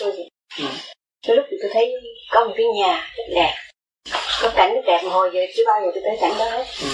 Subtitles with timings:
[0.00, 0.64] tôi vậy ừ.
[1.28, 1.94] có lúc thì tôi thấy
[2.30, 3.54] có một cái nhà rất đẹp.
[4.42, 6.64] Có cảnh rất đẹp mà hồi giờ chưa bao giờ tôi thấy cảnh đó hết.
[6.82, 6.88] Ừ.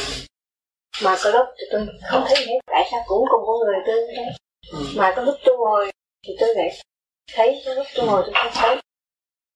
[1.04, 2.58] mà có lúc thì tôi không thấy hết.
[2.66, 4.26] Tại sao cũng cùng con người tôi đấy
[4.72, 4.78] ừ.
[4.96, 5.90] mà có lúc tôi ngồi
[6.26, 6.70] thì tôi lại
[7.34, 8.76] thấy có lúc tôi ngồi tôi không thấy.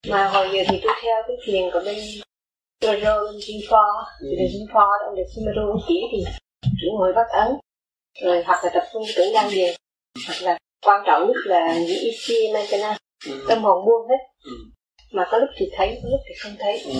[0.08, 1.96] Mà hồi giờ thì tôi theo cái thiền của bên
[2.82, 6.24] Rô bên Jinfor thì bên Jinfor ông được ông chỉ thì
[6.62, 7.48] chỉ ngồi bắt ấn.
[8.22, 9.74] Rồi hoặc là tập trung tưởng đang điền
[10.26, 13.47] hoặc là quan trọng nhất là những EC maintenance ừ.
[13.48, 14.22] tâm hồn buông hết.
[14.44, 14.53] Ừ.
[15.12, 16.83] mà có lúc thì thấy có lúc thì không thấy.
[16.84, 16.92] Ừ.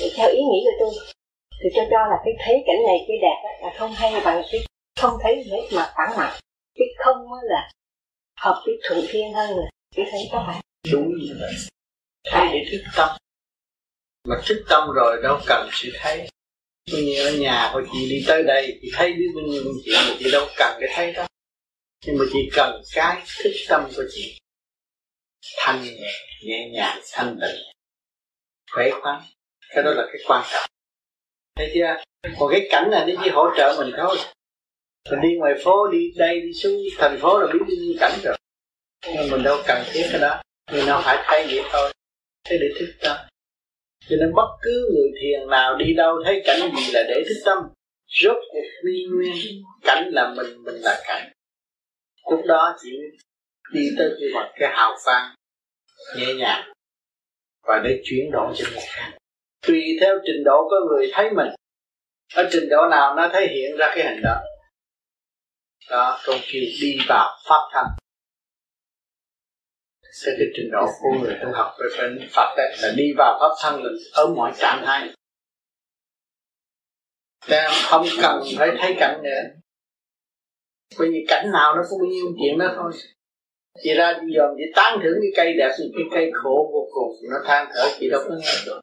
[0.00, 0.90] để theo ý nghĩ của tôi
[1.62, 4.60] thì tôi cho là cái thấy cảnh này cái đẹp là không hay bằng cái
[5.00, 6.40] không thấy hết mà phản mặt.
[6.78, 7.70] Cái không là
[8.40, 10.60] hợp với thuận thiên hơn là cái thấy có phải
[10.92, 11.52] đúng như vậy.
[12.24, 13.08] Thấy để thức tâm.
[14.28, 16.28] Mà thức tâm rồi đâu cần sự thấy.
[16.92, 20.00] Bây như ở nhà của chị đi tới đây thì thấy biết bao nhiêu chuyện
[20.08, 21.26] mà chị đâu cần cái thấy đó.
[22.06, 24.39] Nhưng mà chị cần cái thức tâm của chị
[25.56, 27.62] thanh nhẹ nhẹ nhàng, thanh tịnh,
[28.72, 29.22] khỏe khoắn.
[29.74, 30.70] Cái đó là cái quan trọng.
[31.56, 31.96] Thấy chưa?
[32.38, 34.16] Còn cái cảnh này nó chỉ hỗ trợ mình thôi.
[35.10, 38.36] Mình đi ngoài phố, đi đây, đi xuống thành phố là biết đi cảnh rồi.
[39.14, 40.42] Nhưng mình đâu cần thiết cái đó.
[40.72, 41.92] Người nào phải thấy vậy thôi.
[42.44, 43.16] Thế để thức tâm.
[44.08, 47.42] Cho nên bất cứ người thiền nào đi đâu thấy cảnh gì là để thức
[47.44, 47.58] tâm.
[48.22, 49.62] Rốt cuộc nguyên nguyên.
[49.82, 51.32] Cảnh là mình mình là cảnh.
[52.30, 52.90] Lúc đó chỉ
[53.72, 55.34] đi tới cái mặt cái hào phan
[56.16, 56.72] nhẹ nhàng.
[57.62, 59.18] Và để chuyển đổi cho người khác.
[59.66, 61.48] Tùy theo trình độ có người thấy mình.
[62.34, 64.40] Ở trình độ nào nó thể hiện ra cái hình đó.
[65.90, 67.86] Đó công kêu đi vào pháp thanh.
[70.26, 73.38] Theo cái trình độ của người tu học về phần Phật đấy là đi vào
[73.40, 75.14] pháp thân là ở mọi trạng thái.
[77.48, 79.42] Nên không cần phải thấy cảnh nữa.
[80.98, 82.92] Bởi vì cảnh nào nó cũng nhiêu chuyện đó thôi
[83.82, 86.88] chị ra đi dòm chị tán thưởng cái cây đẹp, thì cái cây khổ vô
[86.92, 88.80] cùng, nó than thở chị đâu có nghe được.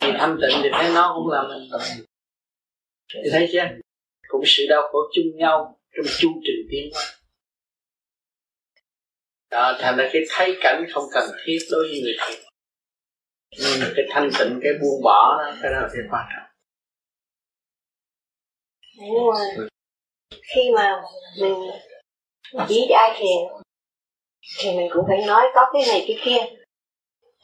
[0.00, 1.68] Chị thanh tịnh thì thấy nó cũng là mình
[3.08, 3.68] chị thấy chưa?
[4.28, 7.02] Cũng sự đau khổ chung nhau trong chu trình tiến hóa.
[9.50, 12.42] Đó thành ra cái thấy cảnh không cần thiết đối với người thiền
[13.58, 16.48] nhưng mà cái thanh tịnh, cái buông bỏ đó, cái đó là cái quan trọng.
[18.96, 19.66] Nhưng mà
[20.54, 21.02] khi mà
[21.40, 21.54] mình
[22.68, 23.62] chỉ ai thiền
[24.58, 26.40] thì mình cũng phải nói có cái này cái kia.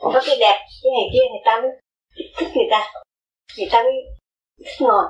[0.00, 1.70] Có cái đẹp cái này kia người ta mới
[2.38, 2.80] thích người ta.
[3.58, 3.96] Người ta mới
[4.66, 5.04] thích ngồi.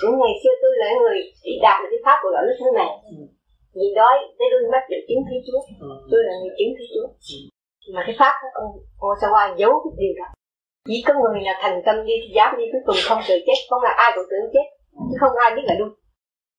[0.00, 2.70] Cũng ngày xưa tôi là người đi đạt được cái pháp của gọi lúc thế
[2.80, 2.90] này
[3.78, 5.90] vì đói tới đôi mắt để chứng thấy Chúa ừ.
[6.10, 7.06] tôi là người chứng thấy Chúa
[7.86, 7.90] ừ.
[7.94, 8.70] mà cái pháp đó, ông
[9.06, 10.26] Osawa giấu cái điều đó.
[10.88, 13.58] Chỉ có người là thành tâm đi thì dám đi cuối cùng không sợ chết.
[13.70, 14.66] Không là ai cũng tưởng chết.
[15.08, 15.92] Chứ không ai biết là đúng.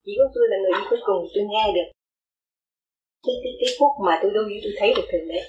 [0.05, 1.87] Chỉ có tôi là người đi cuối cùng tôi nghe được
[3.25, 5.39] cái cái cái phút mà tôi đôi tôi thấy được thượng đế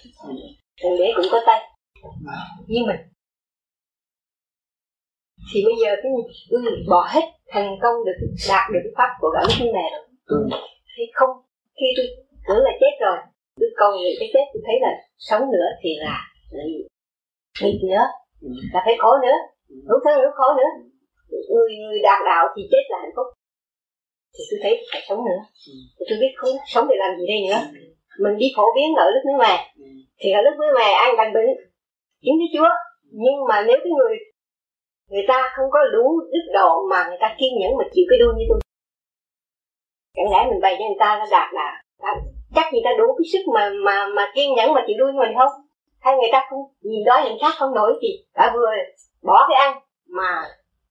[0.83, 1.61] thượng đế cũng có tay.
[2.67, 3.01] Như mình.
[5.53, 6.13] Thì bây giờ cái
[6.51, 6.61] tôi
[6.91, 10.05] bỏ hết thành công được đạt được cái pháp của cả lúc này rồi.
[10.27, 10.37] Ừ.
[10.97, 11.31] thì không?
[11.79, 12.07] Khi tôi
[12.49, 13.19] tưởng là chết rồi
[13.61, 16.15] tôi cầu nguyện cái chết tôi thấy là sống nữa thì là
[17.63, 18.05] nghịch nữa.
[18.73, 19.37] Là phải khổ nữa.
[19.69, 20.71] Lúc thân lúc khổ nữa.
[21.53, 23.27] Người người đạt đạo thì chết là hạnh phúc
[24.39, 25.41] thì tôi thấy phải sống nữa.
[25.97, 27.61] Thì tôi biết không sống để làm gì đây nữa.
[28.23, 29.75] Mình đi phổ biến ở đất nước ngoài.
[30.21, 31.51] Thì ở đất nước ngoài ai bệnh bệnh?
[32.23, 32.71] Chính với chúa.
[33.23, 34.17] Nhưng mà nếu cái người
[35.11, 38.19] người ta không có đủ đức độ mà người ta kiên nhẫn mà chịu cái
[38.19, 38.59] đua như tôi.
[40.17, 41.83] Chẳng lẽ mình bày cho người ta nó đạt là
[42.55, 45.35] chắc người ta đủ cái sức mà mà mà kiên nhẫn mà chịu đuôi mình
[45.39, 45.53] không?
[46.01, 48.67] Hay người ta không gì đó nhận khác không nổi thì đã vừa
[49.23, 49.79] bỏ cái ăn
[50.09, 50.43] mà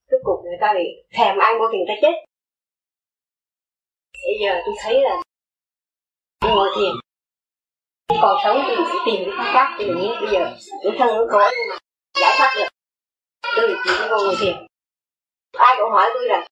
[0.09, 0.85] cuối cùng người ta bị
[1.17, 2.13] thèm ăn của người ta chết
[4.25, 5.21] bây giờ tôi thấy là
[6.41, 6.93] tôi ngồi thiền,
[8.21, 9.51] còn sống tôi phải tìm cái pháp.
[9.53, 9.85] Khác tự
[10.21, 10.43] bây giờ
[10.83, 11.77] tôi thân nó có nhưng mà
[12.21, 12.69] giải thoát được,
[13.55, 14.55] tôi chỉ có ngồi thiền.
[15.67, 16.47] Ai cũng hỏi tôi là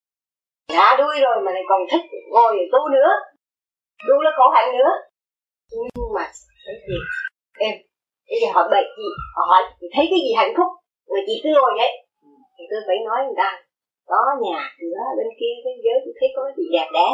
[0.78, 3.10] đã đuôi rồi mà lại còn thích ngồi tu nữa,
[4.08, 4.92] tu nó khổ hạnh nữa.
[5.72, 6.24] Nhưng mà
[6.66, 6.98] cái gì?
[7.68, 7.74] Em,
[8.30, 9.10] bây giờ họ bệnh gì?
[9.36, 10.70] Họ hỏi, chị thấy cái gì hạnh phúc?
[11.10, 11.92] Mà chị cứ ngồi vậy.
[12.56, 13.50] Thì tôi phải nói người ta,
[14.10, 17.08] có nhà cửa bên kia cái giới, tôi thấy có cái gì đẹp đẽ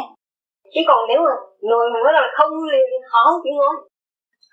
[0.72, 1.34] chứ còn nếu mà
[1.68, 3.74] ngồi mà nói là không liền họ không chịu ngồi.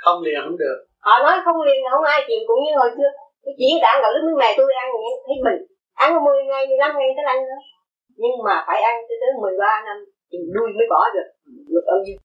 [0.04, 0.78] Không liền không được.
[1.06, 3.10] Họ nói không liền không ai chịu cũng như hồi xưa
[3.44, 4.88] cái chỉ đã gọi lúc này tôi ăn
[5.26, 5.62] thấy bình.
[6.06, 7.60] Ăn 10 ngày 15 ngày tới ăn nữa
[8.22, 9.98] nhưng mà phải ăn tới tới 13 năm
[10.32, 11.28] thì đuôi mới bỏ được.
[11.72, 12.18] Được bao nhiêu?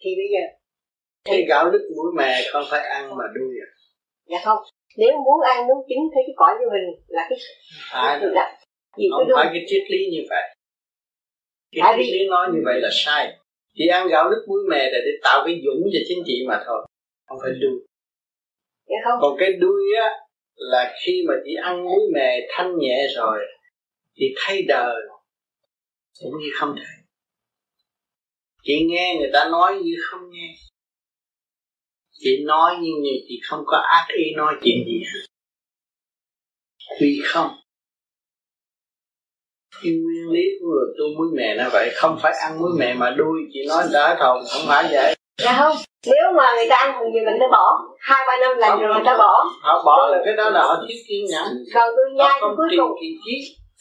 [0.00, 0.42] Thì bây giờ
[1.24, 3.68] cái gạo lứt mũi mè không phải ăn mà đuôi à?
[4.30, 4.58] Dạ không.
[4.96, 7.38] Nếu muốn ăn muốn chứng thấy cái cõi của mình là cái
[7.92, 8.58] phải là,
[9.12, 10.42] không phải cái triết lý như vậy
[11.72, 13.36] cái triết lý nói như vậy là sai.
[13.74, 16.62] Chị ăn gạo nước muối mè là để tạo cái dũng cho chính chị mà
[16.66, 16.86] thôi.
[17.26, 17.80] Không phải đuôi.
[18.86, 19.18] Dạ không.
[19.22, 20.08] còn cái đuôi á
[20.54, 23.38] là khi mà chị ăn muối mè thanh nhẹ rồi
[24.16, 24.96] thì thay đời
[26.20, 26.98] cũng như không thấy
[28.68, 30.54] chị nghe người ta nói như không nghe.
[32.12, 35.26] Chị nói như vậy chị không có ác ý nói chuyện gì hết.
[37.00, 37.48] Vì không
[39.82, 42.94] cái nguyên lý của người tu muối mè nó vậy không phải ăn muối mè
[42.94, 45.14] mà đuôi chị nói đã thầu không phải vậy.
[45.44, 45.76] Dạ không
[46.06, 47.64] nếu mà người ta ăn thường gì mình ta bỏ.
[47.98, 49.32] Hai ba năm lần rồi người ta bỏ.
[49.62, 51.48] họ bỏ là cái đó là họ thiếu kiên nhẫn.
[51.74, 52.92] Rồi tôi nhai tôi cuối cùng.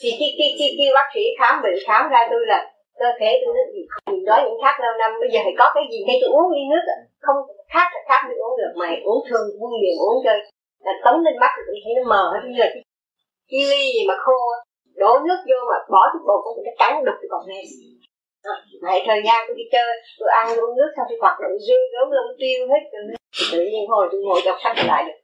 [0.01, 2.59] thì khi khi khi khi bác sĩ khám bệnh khám ra tôi là
[2.99, 5.11] cơ thể tôi nó gì không đói những khác lâu năm.
[5.21, 6.83] Bây giờ phải có cái gì ให้ tôi uống ly nước
[7.25, 7.39] không
[7.73, 8.71] khác là khác mới uống được.
[8.81, 10.37] Mày uống thường uống nhiều uống chơi.
[10.85, 12.41] Là tấm lên mắt tôi thấy nó mờ hết.
[12.49, 12.69] Như là
[13.51, 14.37] cái ly gì mà khô
[15.01, 17.63] đổ nước vô mà bỏ chút bột cũng cái trắng đục cái cọng này
[18.81, 21.77] Vậy thời gian tôi đi chơi, tôi ăn uống nước xong tôi hoạt động dư
[21.93, 23.03] gớm lông tiêu hết rồi.
[23.51, 25.17] Tự nhiên hồi tôi ngồi đọc sách lại được.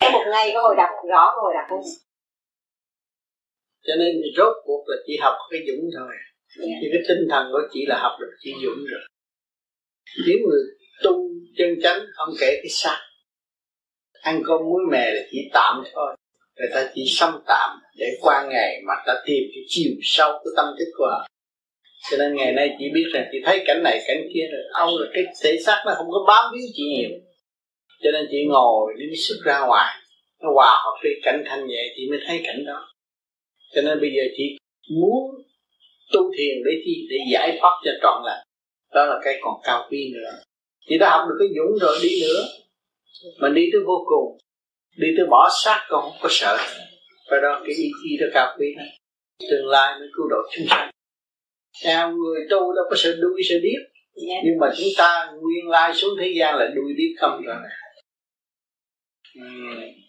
[0.00, 1.84] Có một ngày có hồi đọc rõ có hồi đọc không?
[3.86, 6.12] Cho nên rốt cuộc là chỉ học cái dũng thôi.
[6.60, 6.78] Yeah.
[6.80, 9.02] Thì cái tinh thần của chị là học được chỉ dũng rồi.
[10.26, 10.62] Nếu người
[11.04, 11.12] tu
[11.58, 12.98] chân chánh không kể cái xác
[14.30, 16.16] ăn cơm muối mè là chỉ tạm thôi
[16.56, 20.50] người ta chỉ xâm tạm để qua ngày mà ta tìm cái chiều sâu của
[20.56, 21.26] tâm thức của họ.
[22.10, 24.90] Cho nên ngày nay chị biết rằng chị thấy cảnh này, cảnh kia rồi ông
[25.00, 27.10] là cái thể xác nó không có bám víu chị nhiều.
[28.02, 29.94] Cho nên chị ngồi đi sức ra ngoài,
[30.42, 32.88] nó hòa hợp với cảnh thanh nhẹ chị mới thấy cảnh đó.
[33.74, 34.56] Cho nên bây giờ chị
[34.90, 35.22] muốn
[36.12, 37.06] tu thiền để chi?
[37.10, 38.46] Để giải thoát cho trọn lành.
[38.94, 40.38] Đó là cái còn cao quý nữa.
[40.88, 42.44] Chị đã học được cái dũng rồi, đi nữa.
[43.38, 44.38] Mà đi tới vô cùng
[44.96, 46.58] đi tới bỏ xác còn không có sợ.
[47.30, 48.98] Và đó cái ý chí đó cao quý này
[49.50, 50.90] tương lai mới cứu độ chúng sanh.
[51.84, 53.80] Theo người tu đâu có sợ đuôi sợ điếc.
[54.16, 54.28] Yeah.
[54.28, 54.34] Dạ.
[54.44, 57.56] nhưng mà chúng ta nguyên lai xuống thế gian là đuôi điếc không rồi
[59.34, 59.42] ừ.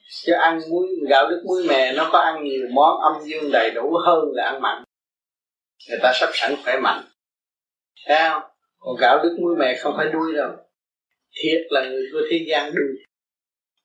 [0.10, 3.72] chứ ăn muối gạo nước muối mè nó có ăn nhiều món âm dương đầy
[3.72, 4.84] đủ hơn là ăn mặn.
[5.90, 7.04] Người ta sắp sẵn khỏe mạnh.
[8.06, 8.42] Thấy không
[8.80, 10.52] còn gạo nước muối mè không phải đuôi đâu.
[11.42, 13.04] Thiệt là người của thế gian đuôi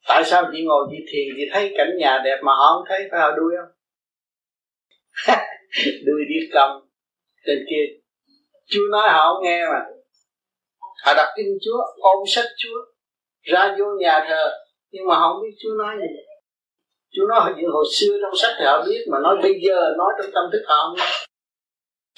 [0.08, 3.08] tại sao chị ngồi chị thiền chị thấy cảnh nhà đẹp mà họ không thấy?
[3.10, 3.72] Phải họ đuôi không?
[6.06, 6.70] Đuôi đi cầm
[7.46, 7.84] trên kia.
[8.66, 9.81] Chúa nói họ không nghe mà.
[11.04, 12.78] Họ đọc kinh Chúa, ôm sách Chúa
[13.43, 14.50] Ra vô nhà thờ.
[14.90, 16.16] Nhưng mà không biết Chúa nói gì.
[17.12, 20.12] Chúa nói những hồi xưa trong sách thì họ biết Mà nói bây giờ, nói
[20.19, 21.12] trong tâm thức họ không nghe.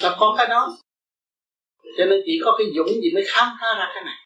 [0.03, 0.77] Nó có cái đó?
[1.97, 4.24] Cho nên chỉ có cái dũng gì mới khám phá ra cái này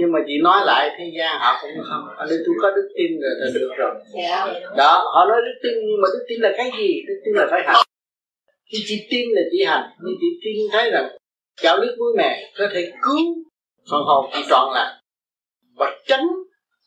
[0.00, 2.88] nhưng mà chị nói lại thế gian họ cũng không ở đây tôi có đức
[2.96, 3.94] tin rồi là được rồi.
[4.14, 4.46] Dạ.
[4.76, 6.88] đó họ nói đức tin nhưng mà đức tin là cái gì?
[7.08, 7.86] Đức tin là phải hành.
[8.72, 11.08] Khi chị tin là chị hành nhưng chị tin thấy rằng
[11.62, 13.20] gạo nước muối mè có thể cứu
[13.90, 14.92] phần hồn chị trọn lành
[15.76, 16.26] và tránh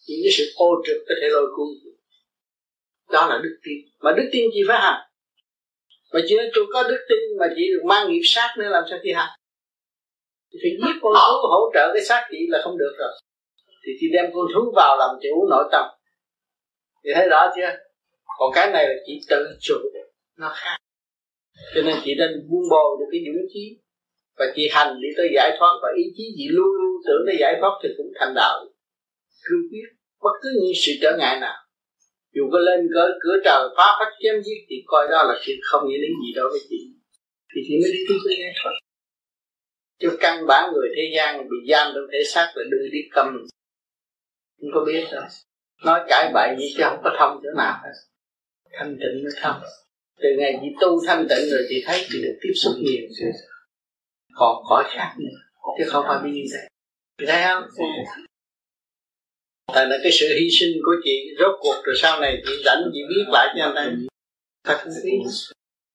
[0.08, 1.68] những cái sự ô trực có thể lôi cuốn.
[3.12, 3.78] Đó là đức tin.
[4.00, 5.02] Mà đức tin chị phải hành.
[6.14, 8.84] Mà chị nói tôi có đức tin mà chị được mang nghiệp sát nữa làm
[8.90, 9.30] sao chị hành
[10.62, 13.12] thì giết con thú hỗ trợ cái xác chị là không được rồi.
[13.86, 15.86] Thì chị đem con thú vào làm chủ nội tâm.
[17.04, 17.72] Thì thấy rõ chưa?
[18.40, 19.76] Còn cái này là chị tự chủ.
[20.38, 20.78] Nó khác.
[21.76, 23.80] Cho nên chị nên buông bồ được cái dũng chí
[24.38, 25.74] và chị hành đi tới giải thoát.
[25.82, 28.66] Và ý chí chị luôn luôn tưởng tới giải thoát thì cũng thành đạo.
[29.44, 29.88] Cương quyết.
[30.22, 31.56] Bất cứ những sự trở ngại nào.
[32.36, 35.58] Dù có lên cỡ, cửa trời phá phách chém giết thì coi đó là chuyện
[35.64, 36.80] không nghĩa đến gì đâu với chị.
[37.56, 38.76] Thì chị mới đi tới cái giải thoát
[40.04, 43.48] chứ căn bản người thế gian bị giam trong thể xác là đưa đi cầm.
[44.62, 45.24] Không có biết đâu.
[45.86, 47.92] Nói cãi bậy gì chứ không có thông chỗ nào hết.
[48.72, 49.62] Thanh tịnh mới thông.
[50.22, 53.08] Từ ngày chị tu thanh tịnh rồi chị thấy chị được tiếp xúc nhiều
[54.36, 55.38] còn khỏi khác nữa.
[55.78, 56.70] Chứ không phải như vậy.
[57.18, 57.64] Chị thấy không?
[59.74, 62.84] Tại là cái sự hy sinh của chị rốt cuộc rồi sau này chị rảnh
[62.94, 63.92] chị biết lại cho anh ta.
[64.64, 65.20] Thật không biết.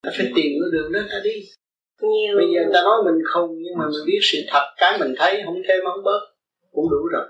[0.03, 1.49] Ta phải tìm cái đường đó ta đi
[2.03, 2.37] nhiều.
[2.37, 5.15] Bây giờ người ta nói mình không nhưng mà mình biết sự thật, cái mình
[5.17, 6.21] thấy không thêm không bớt,
[6.73, 7.27] cũng đủ rồi.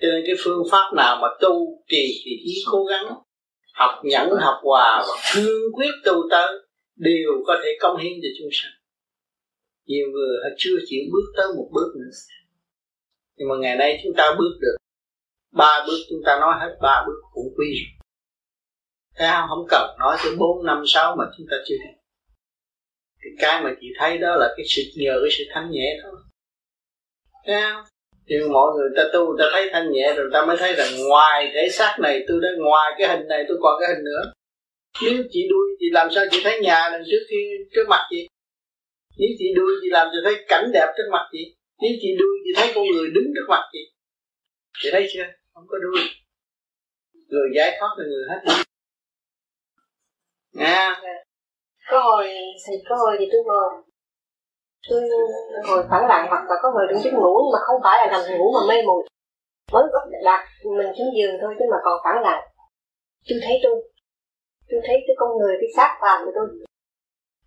[0.00, 3.04] Cho nên cái phương pháp nào mà tu trì thì chỉ cố gắng,
[3.74, 6.48] học nhẫn, học hòa và cương quyết tu tới,
[6.96, 8.72] đều có thể công hiến cho chúng sanh.
[9.86, 12.10] Nhiều người họ chưa chịu bước tới một bước nữa.
[13.36, 14.76] Nhưng mà ngày nay chúng ta bước được.
[15.52, 17.92] Ba bước chúng ta nói hết ba bước cũng quy rồi.
[19.16, 19.48] Thế không?
[19.48, 22.01] Không cần nói tới bốn, năm, sáu mà chúng ta chưa thấy
[23.24, 26.12] thì cái mà chị thấy đó là cái sự nhờ cái sự thanh nhẹ thôi.
[27.46, 27.84] Thấy không?
[28.28, 31.52] thì mọi người ta tu ta thấy thanh nhẹ rồi ta mới thấy rằng ngoài
[31.54, 34.32] thể xác này, tôi đã, ngoài cái hình này tôi còn cái hình nữa.
[35.02, 37.36] Nếu chị đuôi, chị làm sao chị thấy nhà đằng trước khi
[37.74, 38.28] trước mặt chị?
[39.18, 41.54] Nếu chị đuôi, chị làm cho thấy cảnh đẹp trước mặt chị?
[41.82, 43.78] Nếu chị đuôi, chị thấy con người đứng trước mặt chị?
[44.82, 45.24] Chị thấy chưa?
[45.54, 46.02] Không có đuôi.
[47.28, 48.62] Người giải thoát là người hết.
[50.52, 51.00] Nha
[51.90, 52.26] có hồi
[52.68, 53.68] thì có hồi thì tôi ngồi.
[54.90, 55.00] Tôi
[55.66, 58.06] ngồi phẳng lặng hoặc là có hồi đứng giấc ngủ nhưng mà không phải là
[58.12, 59.02] nằm ngủ mà mê muội
[59.72, 59.82] mới
[60.24, 60.44] đặt
[60.76, 62.42] mình xuống giường thôi chứ mà còn phẳng lặng
[63.28, 63.74] tôi thấy tôi
[64.70, 66.46] tôi thấy cái con người cái xác phàm của tôi.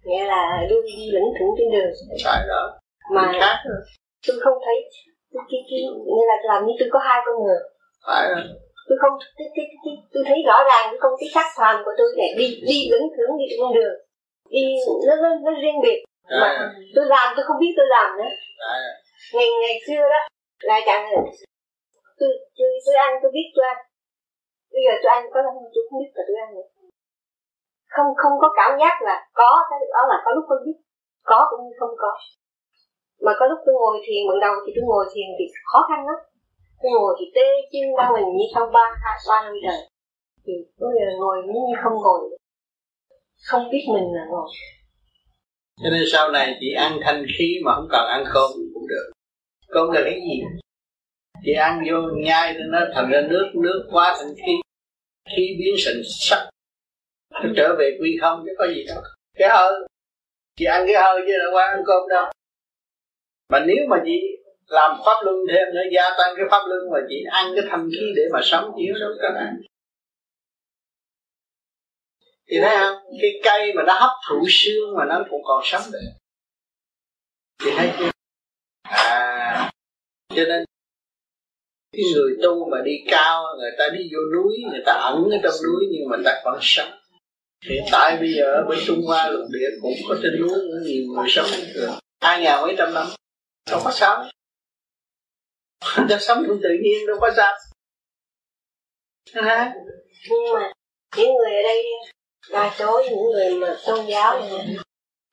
[0.05, 1.91] Nghĩa là đôi đi lững thững trên đường.
[2.25, 2.79] Phải đó.
[3.15, 3.55] Mà khác
[4.27, 4.75] tôi không thấy
[5.33, 7.61] cái, cái, cái, nghĩa là làm như tôi có hai con người.
[8.07, 8.43] Phải rồi.
[8.87, 9.13] Tôi không
[10.13, 13.07] tôi thấy rõ ràng cái không cái xác phàm của tôi này đi đi lững
[13.15, 13.95] thững đi trên đường
[14.49, 14.63] đi
[15.07, 15.99] nó nó, nó riêng biệt.
[16.41, 18.31] Mà tôi làm tôi không biết tôi làm nữa.
[19.33, 20.21] Ngày ngày xưa đó
[20.69, 21.03] là chẳng
[22.19, 23.77] tôi tôi tôi ăn tôi biết tôi ăn.
[24.73, 26.67] Bây giờ tôi ăn có lắm tôi không biết là tôi ăn nữa.
[27.95, 30.77] Không không có cảm giác là có cái đó là có lúc tôi biết.
[31.23, 32.11] Có cũng như không có.
[33.25, 35.99] Mà có lúc tôi ngồi thiền ban đầu thì tôi ngồi thiền thì khó khăn
[36.09, 36.19] lắm.
[36.81, 39.79] Tôi ngồi thì tê chân ra mình như sau ba hai ba năm trời
[40.45, 42.19] thì tôi ngồi như không ngồi
[43.45, 44.49] không biết mình là ngồi.
[45.83, 49.11] Cho nên sau này chị ăn thanh khí mà không cần ăn cơm cũng được.
[49.67, 50.41] Cơm là cái gì?
[51.43, 54.53] Chị ăn vô nhai nó thành ra nước nước quá thành khí.
[55.35, 56.49] Khí biến thành sắc.
[57.33, 59.01] Nó trở về quy không chứ có gì đâu.
[59.37, 59.73] Cái hơi.
[60.57, 62.25] Chị ăn cái hơi chứ là qua ăn cơm đâu.
[63.49, 64.21] Mà nếu mà chị
[64.67, 67.89] làm pháp luân thêm nữa, gia tăng cái pháp luân mà chị ăn cái thanh
[67.91, 69.57] khí để mà sống, chị đâu có ăn
[72.49, 72.97] thì thấy không?
[73.21, 75.99] Cái cây mà nó hấp thụ xương mà nó cũng còn sống được.
[77.63, 78.11] Thì thấy chưa?
[78.83, 79.71] À
[80.35, 80.65] cho nên
[81.91, 85.37] cái người tu mà đi cao người ta đi vô núi người ta ẩn ở
[85.43, 86.91] trong núi nhưng mà ta còn sống.
[87.65, 90.83] Hiện tại bây giờ ở bên trung hoa lục địa cũng có trên núi cũng
[90.83, 91.45] nhiều người sống
[92.21, 93.07] hai ngàn mấy trăm năm
[93.71, 94.25] đâu có sao
[96.09, 97.53] ta sống trong tự nhiên đâu có sao.
[99.33, 99.73] À,
[100.29, 100.71] nhưng mà
[101.17, 101.83] những người ở đây
[102.51, 104.49] đa số những người mà tôn giáo này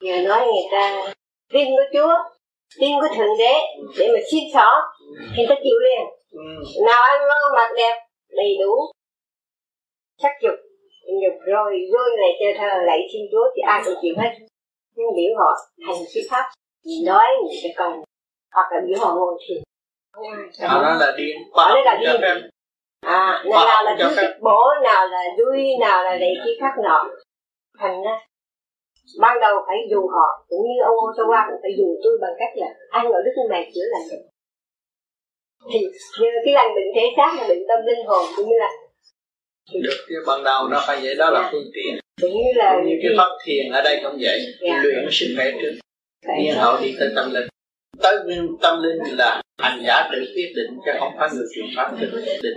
[0.01, 1.13] giờ nói người ta
[1.53, 2.13] tin có chúa
[2.79, 3.53] tin có thượng đế
[3.97, 4.81] để mà xin xỏ
[5.37, 6.05] thì ta chịu liền.
[6.31, 6.39] Ừ.
[6.85, 7.95] nào ăn ngon mặc đẹp
[8.29, 8.75] đầy đủ
[10.21, 10.55] sắc dục
[11.21, 14.31] nhục rồi rồi lại chờ thờ lại xin chúa thì ai cũng chịu hết.
[14.95, 15.51] Nhưng biểu họ
[15.87, 16.43] hành cái pháp
[17.05, 17.91] nói những cái cần
[18.53, 19.63] hoặc là biểu họ ngồi thiền.
[20.69, 22.49] Họ nói là điên nói là điên
[23.03, 27.09] à nào, nào là đuôi bổ nào là đuôi nào là đầy cái khác nọ.
[27.79, 28.19] Thành ra
[29.19, 32.49] ban đầu phải dù họ cũng như ông Osawa cũng phải dù tôi bằng cách
[32.55, 34.19] là ăn ở đức này chữa lành.
[35.73, 35.79] Thì
[36.21, 38.69] như cái lành bệnh thể xác là bệnh tâm linh hồn cũng như là
[39.73, 41.99] được chứ ban đầu nó phải vậy đó là phương tiện.
[42.21, 44.39] Cũng như là cũng như cái pháp thiền ở đây cũng vậy?
[44.61, 44.81] Dạ.
[44.83, 45.71] luyện sức khỏe trước.
[46.39, 47.47] Nhiên hậu đi tới tâm linh.
[48.01, 48.15] Tới
[48.61, 52.07] tâm linh là hành giả tự quyết định chứ không phải người truyền pháp tự
[52.13, 52.55] quyết định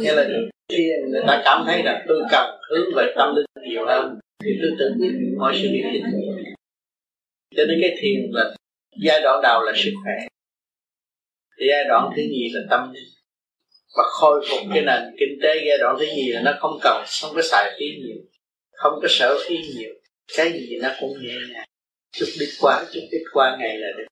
[0.00, 0.28] nghĩa là
[0.68, 4.18] khi người ta cảm thấy là tôi cần hướng về tâm linh nhiều hơn.
[4.44, 6.04] Thì tôi tự quyết mọi sự việc tình
[7.56, 8.54] cho nên cái thiền là
[9.02, 10.14] giai đoạn đầu là sức khỏe.
[11.68, 13.08] Giai đoạn thứ nhì là tâm linh.
[13.96, 17.04] Và khôi phục cái nền kinh tế giai đoạn thứ nhì là nó không cần,
[17.22, 18.16] không có xài phí nhiều,
[18.72, 19.94] không có sở phí nhiều.
[20.36, 21.66] Cái gì nó cũng nhẹ nhàng.
[22.12, 24.06] Chút ít qua chút ít qua ngày là được.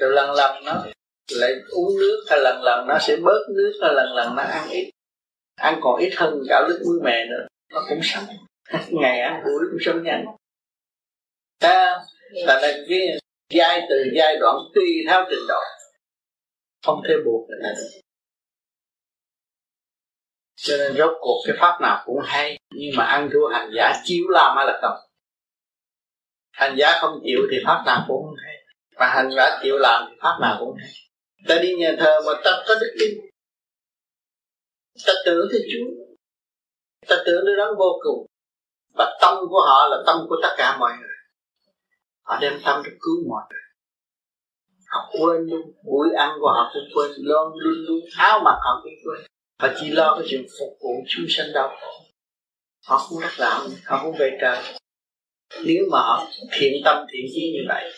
[0.00, 0.84] Rồi lần lần nó
[1.30, 4.68] lại uống nước hay lần lần nó sẽ bớt nước hay lần lần nó ăn
[4.70, 4.90] ít.
[5.56, 7.46] Ăn còn ít hơn gạo lứt muối mè nữa.
[7.72, 8.24] Nó cũng sống.
[8.90, 10.24] Ngày ăn buổi cũng sống nhanh.
[11.60, 12.00] Ta
[12.32, 13.18] là cái
[13.50, 15.60] giai từ giai đoạn tùy theo trình độ.
[16.86, 18.00] Không thể buộc người ta được.
[20.56, 23.92] Cho nên rốt cuộc cái pháp nào cũng hay nhưng mà ăn thua hành giả
[24.04, 25.10] chiếu làm hay là không.
[26.52, 28.54] Hành giả không chịu thì pháp nào cũng không hay.
[28.96, 30.90] Và hành giả chịu làm thì pháp nào cũng hay
[31.48, 33.10] ta đi nhà thờ mà ta có đức tin,
[35.06, 36.04] ta tưởng tới chúa,
[37.08, 38.26] ta tưởng nơi đó vô cùng,
[38.94, 41.08] và tâm của họ là tâm của tất cả mọi người.
[42.22, 43.60] Họ đem tâm để cứu mọi người.
[44.86, 48.80] Họ quên luôn buổi ăn của họ cũng quên luôn luôn luôn, áo mặc họ
[48.82, 49.26] cũng quên.
[49.60, 51.92] Họ chỉ lo cái chuyện phục vụ chúng sanh đau khổ.
[52.86, 54.62] Họ không đắc đạo, họ không về trời.
[55.64, 57.92] Nếu mà họ thiện tâm thiện chí như vậy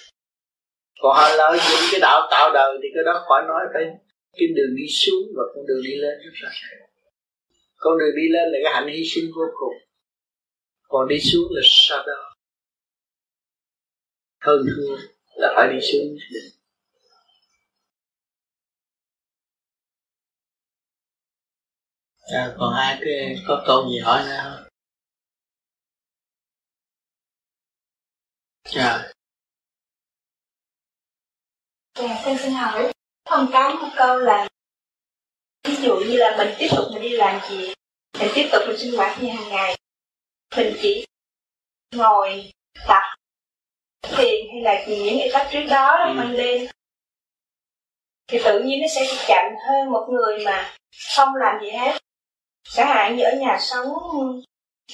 [1.00, 3.84] còn họ lợi dụng cái đạo tạo đời thì cái đó khỏi nói phải
[4.32, 6.50] cái đường đi xuống và con đường đi lên rất là
[7.76, 9.74] con đường đi lên là cái hạnh hy sinh vô cùng.
[10.88, 12.34] Còn đi xuống là sao đó
[14.40, 14.96] hơn thua
[15.34, 16.16] là phải đi xuống.
[22.32, 24.68] À, còn ai cái có câu gì hỏi nữa không?
[28.76, 29.13] À
[31.98, 32.92] dạ con xin hỏi
[33.24, 34.48] thông cáo một câu là
[35.64, 37.74] ví dụ như là mình tiếp tục mình đi làm gì
[38.20, 39.78] mình tiếp tục mình sinh hoạt như hàng ngày
[40.56, 41.06] mình chỉ
[41.94, 42.52] ngồi
[42.88, 43.02] tập
[44.02, 46.66] thiền hay là những cái cách trước đó đó ban đêm.
[48.26, 50.74] Thì tự nhiên nó sẽ chậm hơn một người mà
[51.16, 51.98] không làm gì hết.
[52.62, 53.88] Chẳng hạn như ở nhà sống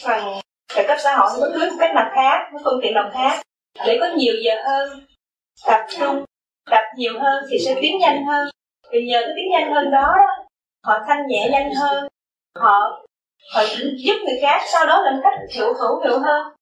[0.04, 3.42] phần trợ cấp xã hội bất cứ cách nào khác với phương tiện nào khác
[3.86, 5.06] để có nhiều giờ hơn
[5.66, 6.24] tập trung
[6.70, 8.48] tập nhiều hơn thì sẽ tiến nhanh hơn.
[8.92, 10.16] Vì nhờ cái tiến nhanh hơn đó
[10.84, 12.08] họ thanh nhẹ nhanh hơn.
[12.54, 13.04] Họ
[13.54, 13.62] họ
[13.96, 16.52] giúp người khác sau đó là cách hiệu hữu hiệu hơn.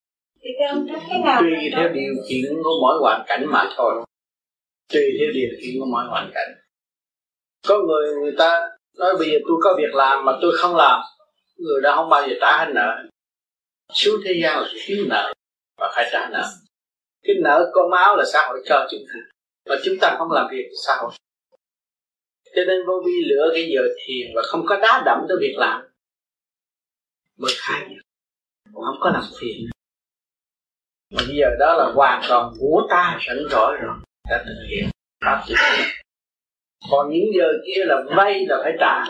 [0.41, 2.15] Thì theo ông cái nào tùy theo điều?
[2.29, 4.05] kiện của mỗi hoàn cảnh mà thôi.
[4.93, 6.49] Tùy theo điều kiện của mỗi hoàn cảnh.
[7.69, 11.01] Có người người ta nói bây giờ tôi có việc làm mà tôi không làm.
[11.57, 13.05] Người đó không bao giờ trả hết nợ.
[13.93, 15.33] Xuống thế gian là thiếu nợ
[15.79, 16.45] và phải trả nợ.
[17.23, 19.38] Cái nợ con máu là xã hội cho chúng ta
[19.69, 21.13] và chúng ta không làm việc xã hội.
[22.57, 25.55] Cho nên vô vi lựa cái giờ thiền và không có đá đậm tới việc
[25.57, 25.83] làm.
[27.37, 27.97] Mới khai
[28.75, 29.71] không có làm phiền.
[31.11, 33.97] Mà bây giờ đó là hoàn toàn của ta sẵn rõ rồi.
[34.31, 34.89] Đã thực hiện
[35.25, 35.45] pháp
[36.91, 39.05] còn những giờ kia là vay là phải trả.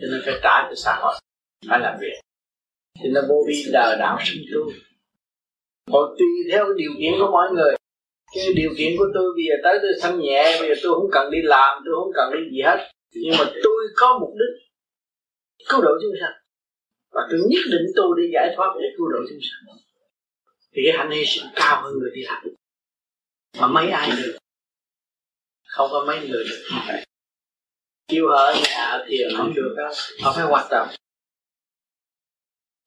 [0.00, 1.14] Cho nên phải trả cho xã hội.
[1.68, 2.20] Phải làm việc.
[3.02, 4.72] Thì nó vô vi đờ đạo sinh tu.
[5.92, 7.76] Còn tùy theo điều kiện của mọi người
[8.34, 11.10] cái điều kiện của tôi bây giờ tới tôi sanh nhẹ, bây giờ tôi không
[11.12, 12.90] cần đi làm, tôi không cần đi gì hết.
[13.12, 14.54] Nhưng mà tôi có mục đích
[15.68, 16.32] cứu độ chúng sanh.
[17.12, 19.76] Và tôi nhất định tu để giải thoát để cứu độ chúng sanh.
[20.72, 22.44] Thì cái hạnh hy sinh cao hơn người đi làm.
[23.60, 24.38] Mà mấy ai được?
[25.66, 26.68] Không có mấy người được.
[28.08, 29.92] Kêu họ ở nhà thì không được đâu
[30.22, 30.88] họ phải hoạt động.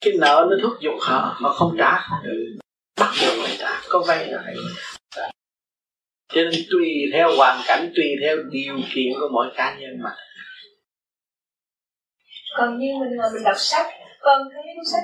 [0.01, 2.07] Cái nợ nó thúc giục họ họ không trả.
[2.09, 2.57] Không được
[2.99, 3.81] bắt buộc phải trả.
[3.89, 4.55] Có vay là phải
[6.33, 10.09] cho nên tùy theo hoàn cảnh tùy theo điều kiện của mỗi cá nhân mà
[12.57, 13.87] còn như mình ngồi mình đọc sách
[14.21, 15.03] con thấy cuốn sách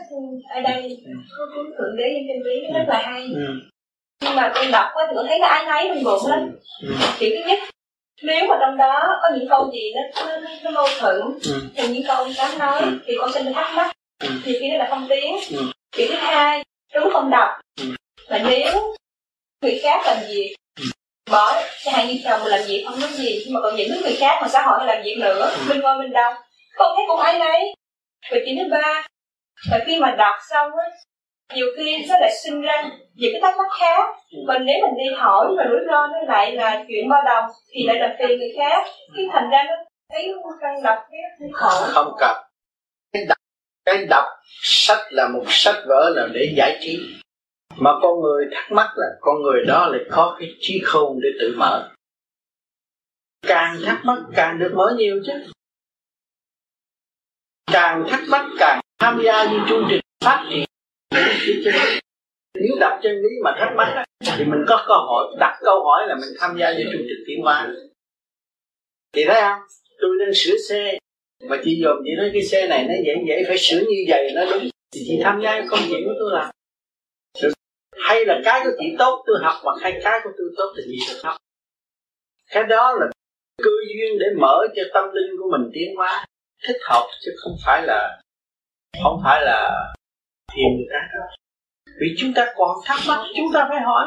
[0.55, 1.11] ở đây ừ.
[1.37, 3.53] có cuốn thượng đế nhân chân lý rất là hay ừ.
[4.21, 6.39] nhưng mà con đọc á thì con thấy nó ái náy trong bụng lắm
[6.81, 6.95] ừ.
[7.19, 7.59] kiểu thứ nhất
[8.23, 11.61] nếu mà trong đó có những câu gì nó nó, nó mâu thuẫn ừ.
[11.75, 12.97] thì những câu ông tám nói ừ.
[13.05, 13.91] thì con sẽ thắc mắc
[14.23, 14.29] ừ.
[14.43, 15.65] thì khi đó là không tiến ừ.
[15.91, 16.63] kiểu thứ hai
[16.95, 17.49] đúng không đọc
[17.81, 17.85] ừ.
[18.29, 18.95] mà nếu
[19.61, 20.55] người khác làm gì ừ.
[21.31, 21.53] Bỏ
[21.93, 24.39] hạn như chồng mình làm việc không nói gì nhưng mà còn những người khác
[24.41, 25.51] mà xã hội làm việc nữa.
[25.57, 25.63] Ừ.
[25.69, 26.33] mình ngồi mình đọc.
[26.75, 27.75] Con thấy cũng ai nấy.
[28.31, 29.07] Và chuyện thứ ba
[29.71, 30.85] và khi mà đọc xong á
[31.55, 32.83] nhiều khi nó lại sinh ra
[33.13, 34.09] những cái thắc mắc khác.
[34.47, 37.83] Còn nếu mình đi hỏi và rủi ro nó lại là chuyện bao đồng thì
[37.87, 38.87] lại làm phiền người khác.
[39.15, 39.75] Cái thành ra nó
[40.13, 41.85] thấy căng đọc cái khổ.
[41.87, 42.37] Không cần.
[43.13, 43.37] Cái đọc
[43.85, 44.25] cái đọc
[44.61, 46.99] sách là một sách vở là để giải trí
[47.83, 51.29] mà con người thắc mắc là con người đó lại có cái trí khôn để
[51.39, 51.91] tự mở.
[53.47, 55.33] Càng thắc mắc càng được mở nhiều chứ.
[57.71, 60.65] Càng thắc mắc càng tham gia như chương trình phát triển.
[62.53, 64.05] Nếu đặt chân lý mà thắc mắc
[64.37, 67.23] thì mình có cơ hội đặt câu hỏi là mình tham gia vào chương trình
[67.27, 67.73] tiến hóa.
[69.13, 69.61] Thì thấy không?
[70.01, 70.97] Tôi đang sửa xe.
[71.49, 74.31] Mà chị dòm chị nói cái xe này nó dễ dễ phải sửa như vậy,
[74.35, 74.69] nó đúng.
[74.91, 76.49] Thì chị tham gia công việc của tôi làm
[78.13, 80.83] hay là cái của chị tốt, tôi học hoặc hay cái của tôi tốt thì
[80.85, 81.35] chị được học.
[82.51, 83.05] Cái đó là
[83.57, 86.25] cơ duyên để mở cho tâm linh của mình tiến hóa.
[86.67, 88.21] Thích hợp chứ không phải là,
[89.03, 89.71] không phải là
[90.51, 91.25] thiền người ta đó.
[92.01, 94.05] vì chúng ta còn thắc mắc, chúng ta phải hỏi.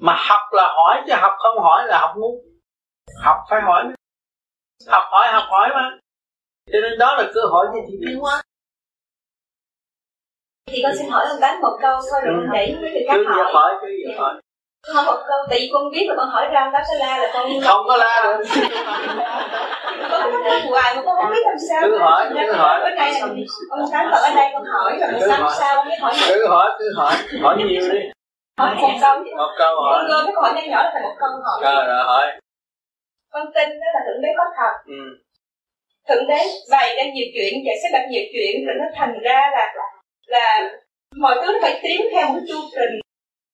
[0.00, 2.42] Mà học là hỏi chứ học không hỏi là học ngu.
[3.22, 3.84] Học phải hỏi
[4.86, 5.98] học hỏi học hỏi mà.
[6.72, 8.42] Cho nên đó là cơ hội cho chị tiến hóa
[10.66, 12.34] thì con xin hỏi ông tám một câu thôi rồi.
[12.34, 12.46] ừ.
[12.52, 13.52] để mấy người khác hỏi.
[13.52, 14.34] hỏi cứ việc hỏi.
[14.94, 17.18] Không một câu tại vì con biết là con hỏi ra ông tám sẽ la
[17.18, 18.44] là con không có la được.
[20.10, 21.82] Con có hoài mà con không biết làm sao.
[21.82, 22.80] Cứ hỏi cứ hỏi.
[22.82, 23.12] bữa nay
[23.70, 26.84] ông tám ở đây con hỏi rồi sao sao con biết hỏi cứ hỏi cứ
[26.96, 27.12] hỏi.
[27.42, 27.98] Hỏi nhiều đi.
[28.58, 29.82] Hỏi một câu một câu.
[29.82, 29.94] hỏi.
[29.98, 31.60] Con gom cái câu hỏi nhỏ nhỏ là phải một câu hỏi.
[31.62, 32.26] Rồi rồi hỏi.
[33.32, 34.74] Con tin đó là thượng đế có thật.
[34.86, 35.02] Ừ.
[36.08, 36.38] thượng đế
[36.70, 39.72] bày ra nhiều chuyện và sẽ đặt nhiều chuyện rồi nó thành ra là
[40.26, 40.70] là
[41.16, 43.00] mọi thứ nó phải tiến theo một chu trình.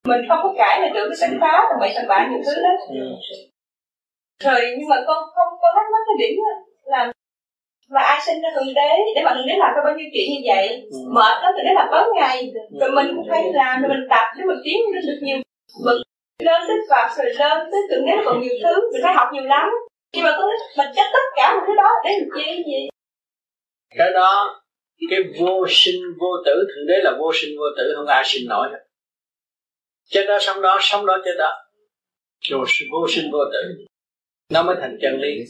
[0.07, 2.63] Mình không có cãi là tưởng cái sẵn phá là bậy tầm bạ nhiều thứ
[2.63, 2.71] đó.
[2.89, 3.17] Ừ.
[4.45, 6.39] rồi nhưng mà con không có thắc mắc cái điểm
[6.85, 7.13] là
[7.91, 8.91] mà ai sinh ra thượng đế?
[9.15, 10.89] Để mà thượng đế làm ra bao nhiêu chuyện như vậy?
[10.93, 10.99] Ừ.
[11.15, 12.53] mệt lắm thượng đế làm tối ngày.
[12.81, 15.39] Rồi mình cũng phải làm rồi mình tập để mình tiến lên được nhiều
[15.85, 15.97] bậc
[16.41, 18.91] lên tới vào rồi lên tới thượng đế còn nhiều thứ.
[18.93, 19.69] Mình phải học nhiều lắm.
[20.15, 22.89] Nhưng mà có mình chắc tất cả một thứ đó để mình chi gì?
[23.99, 24.60] Cái đó
[25.11, 28.49] cái vô sinh vô tử thượng đế là vô sinh vô tử không ai sinh
[28.49, 28.79] nổi hết.
[30.05, 31.51] Chết đó sống đó sống đó chết đó.
[32.51, 32.59] Vô,
[32.91, 33.85] vô sinh vô tử.
[34.53, 35.45] Nó mới thành chân lý.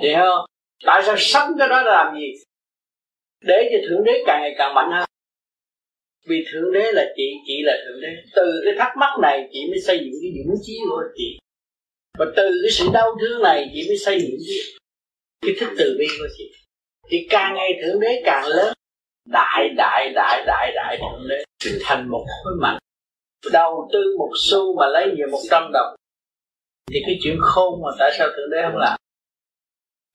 [0.00, 0.46] Hiểu không?
[0.86, 2.32] Tại sao sống cái đó là làm gì?
[3.40, 5.08] Để cho thượng đế càng ngày càng mạnh hơn.
[6.28, 8.08] Vì thượng đế là chị chị là thượng đế.
[8.36, 11.38] Từ cái thắc mắc này chị mới xây dựng cái dũng chí của chị.
[12.18, 14.58] Và từ cái sự đau thương này chị mới xây dựng cái,
[15.40, 16.52] cái thức từ bi của chị
[17.10, 18.72] thì càng ngày thượng đế càng lớn.
[19.32, 21.44] Đại đại đại đại đại thượng đế
[21.84, 22.78] thành một khối mạnh.
[23.52, 25.96] Đầu tư một xu mà lấy về một trăm đồng.
[26.90, 28.96] Thì cái chuyện khôn mà tại sao thượng đế không làm?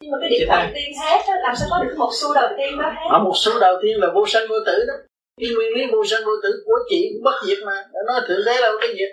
[0.02, 2.50] Nhưng mà cái điểm đầu tiên hết đó, làm sao có được một xu đầu
[2.58, 3.08] tiên đó hết?
[3.10, 4.94] Ở một xu đầu tiên là vô sanh vô tử đó.
[5.42, 7.74] Cái nguyên lý vô sanh vô tử của chị cũng bất diệt mà.
[7.94, 9.06] Đã nói thượng đế là cái gì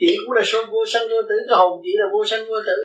[0.00, 2.56] chị cũng là số vô sanh vô tử cái hồn chị là vô sanh vô
[2.66, 2.82] tử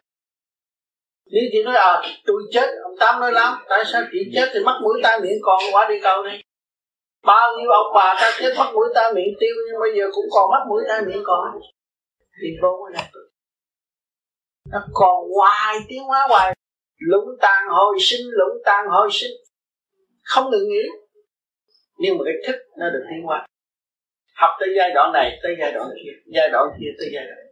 [1.26, 2.68] nếu chị nói à tôi chết.
[2.84, 5.86] Ông tám nói, lắm, tại sao chị chết thì mất mũi tai miệng còn quá
[5.90, 6.42] đi câu đi
[7.24, 10.26] bao nhiêu ông bà ta chết mất mũi tai miệng tiêu, nhưng bây giờ cũng
[10.32, 11.60] còn mất mũi tai miệng còn.
[12.42, 13.12] Thì vô cái này
[14.72, 16.56] nó còn hoài, tiến hóa hoài.
[16.98, 19.32] Lũng tàn hồi sinh, lũng tàn hồi sinh.
[20.24, 20.84] Không ngừng nghỉ.
[21.98, 23.48] Nhưng mà cái thức nó được tiến hóa.
[24.36, 27.46] Học tới giai đoạn này, tới giai đoạn kia, giai đoạn kia, tới giai đoạn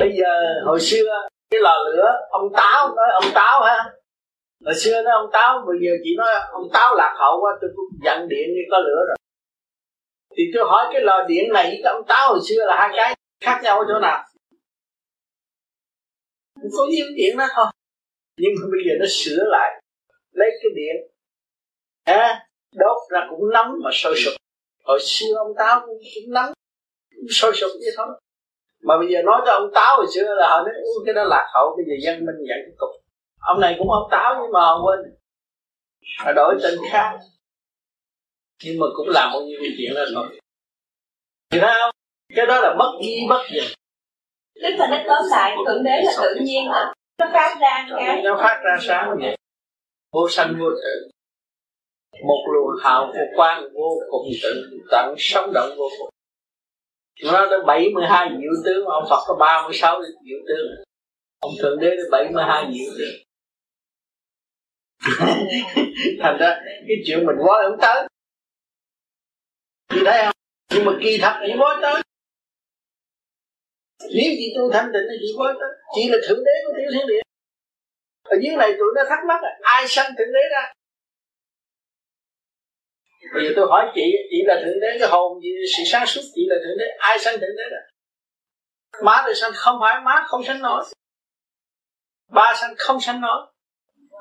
[0.00, 3.94] bây giờ hồi xưa cái lò lửa ông táo nói ông táo ha
[4.64, 5.64] hồi xưa nói ông táo.
[5.66, 8.78] Bây giờ chỉ nói ông táo lạc hậu quá tôi cũng dặn điện như có
[8.78, 9.16] lửa rồi.
[10.36, 12.90] Thì tôi hỏi cái lò điện này với cái ông táo hồi xưa là hai
[12.96, 14.24] cái khác nhau ở chỗ nào?
[16.76, 17.66] Có nhiêu điện đó thôi.
[18.36, 19.82] Nhưng mà bây giờ nó sửa lại
[20.32, 20.96] lấy cái điện
[22.04, 24.34] à, đốt ra cũng nóng mà sôi sục
[24.84, 26.52] hồi xưa ông táo cũng, cũng nóng
[27.16, 28.06] cũng sôi sục như thôi
[28.84, 30.74] mà bây giờ nói cho ông táo hồi xưa là họ nói
[31.06, 32.90] cái đó lạc hậu bây giờ dân minh nhận cái cục.
[33.40, 35.00] Ông này cũng ông táo nhưng mà họ quên.
[36.18, 37.18] Họ đổi tên khác.
[38.64, 40.40] Nhưng mà cũng làm bao nhiêu chuyện đó thôi
[41.50, 41.90] thì không
[42.34, 43.74] cái đó là bất di bất dịch
[44.62, 48.22] tức là nó tóm lại thượng đế là tự nhiên mà nó phát ra cái
[48.22, 49.36] nó phát ra sáng vậy.
[50.12, 51.08] Vô sanh vô tử.
[52.26, 56.08] Một luồng hào vô quang vô cùng tự tận sống động vô cùng
[57.22, 60.84] nó tới 72 diệu tướng ông Phật có 36 diệu tướng
[61.40, 63.24] ông thượng đế tới 72 diệu tướng
[66.20, 68.08] thành ra cái chuyện mình quá không tới.
[69.88, 70.34] Chị thấy không?
[70.74, 72.02] Nhưng mà kỳ thật chỉ quá tới.
[74.00, 75.70] Nếu chị tu thanh tịnh thì chị quá tới.
[75.94, 77.22] Chị là thượng đế của tiểu thiên địa.
[78.22, 80.72] Ở dưới này tụi nó thắc mắc là ai sanh thượng đế ra?
[83.34, 86.22] Bây giờ tôi hỏi chị chị là thượng đế cái hồn gì sự sáng suốt
[86.34, 87.80] chị là thượng đế ai sanh thượng đế ra
[89.02, 90.84] má thì sanh không phải má không sanh nổi.
[92.32, 93.46] Ba sanh không sanh nổi.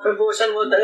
[0.04, 0.78] Phải vô sanh vô tử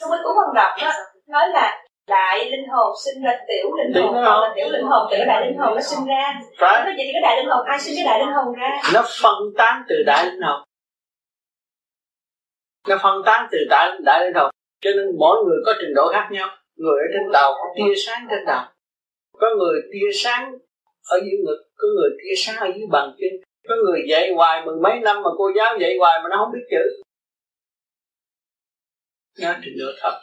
[0.00, 0.92] trong cái cuốn văn đọc đó
[1.26, 5.08] nói là đại linh hồn sinh ra tiểu linh hồn còn là tiểu linh hồn
[5.10, 6.40] từ đại linh hồn nó sinh ra.
[6.58, 6.80] Phải.
[6.84, 8.70] Nó vậy thì cái đại linh hồn ai sinh cái đại linh hồn ra?
[8.94, 10.62] Nó phân tán từ đại linh hồn.
[12.88, 14.50] Nó phân tán từ đại đại linh hồn.
[14.80, 17.94] Cho nên mỗi người có trình độ khác nhau người ở trên đầu có tia
[18.06, 18.64] sáng trên đầu.
[19.32, 20.52] Có người tia sáng
[21.10, 24.66] ở dưới ngực có người tia sáng ở dưới bàn chân có người dạy hoài
[24.66, 27.02] mười mấy năm mà cô giáo dạy hoài mà nó không biết chữ.
[29.40, 30.20] Nó trình độ thật.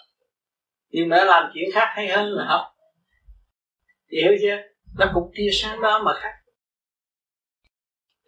[0.90, 2.62] Nhưng mà nó làm chuyện khác hay hơn là học.
[4.12, 4.58] Thì hiểu chưa?
[5.00, 6.34] Nó cũng tia sáng đó mà khác.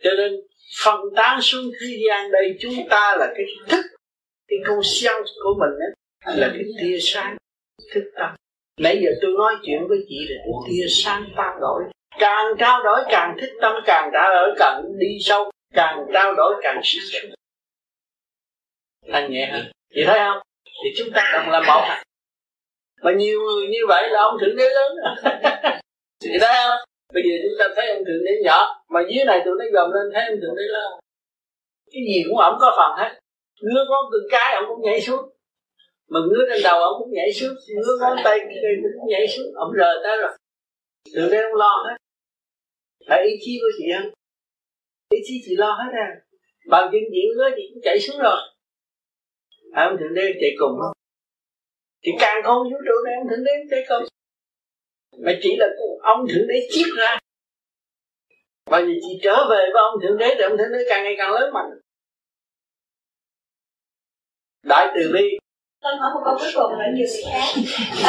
[0.04, 0.34] Cho nên
[0.84, 3.86] phân tán xuống thế gian đây chúng ta là cái thức
[4.48, 7.38] cái con siêu của mình đó, là cái tia sáng
[7.94, 8.36] thức tâm.
[8.80, 11.84] Nãy giờ tôi nói chuyện với chị là cái tia sáng trao đổi.
[12.20, 16.56] Càng trao đổi càng thích tâm, càng trao đổi càng đi sâu, càng trao đổi
[16.64, 17.32] càng sáng sống
[19.12, 20.38] thanh nhẹ hơn chị thấy không?
[20.84, 21.82] Thì chúng ta cần làm một.
[23.02, 24.92] Mà nhiều người như vậy là ông thượng đế lớn.
[26.20, 26.78] Chị thấy không?
[27.14, 29.92] Bây giờ chúng ta thấy ông thượng đế nhỏ, mà dưới này tụi nó gầm
[29.92, 30.92] lên thấy ông thượng đế lớn.
[31.92, 33.20] Cái gì cũng ổng có phần hết.
[33.62, 35.30] Ngứa có từng cái ông cũng nhảy xuống
[36.08, 39.72] mà ngứa trên đầu ông cũng nhảy xuống ngứa ngón tay cũng nhảy xuống ông
[39.72, 40.32] rời tới rồi.
[41.16, 41.98] Thượng đế không lo hết.
[43.08, 44.10] Phải ý chí của chị không?
[45.10, 46.08] Ý chí chị lo hết à?
[46.68, 48.38] Bằng chân chị ngứa chị cũng chạy xuống rồi.
[49.76, 50.94] Phải ông thượng đế chạy cùng không?
[52.04, 54.04] Thì càng không vũ trụ này ông thượng đế chạy cùng.
[55.26, 55.68] Mà chỉ là
[56.02, 57.18] ông thượng đế chiết ra.
[58.66, 61.16] Và vì chị trở về với ông thượng đế thì ông thượng đế càng ngày
[61.18, 61.70] càng lớn mạnh.
[64.64, 65.38] Đại từ bi
[65.86, 67.48] con hỏi một câu cuối cùng là nhiều sự khác?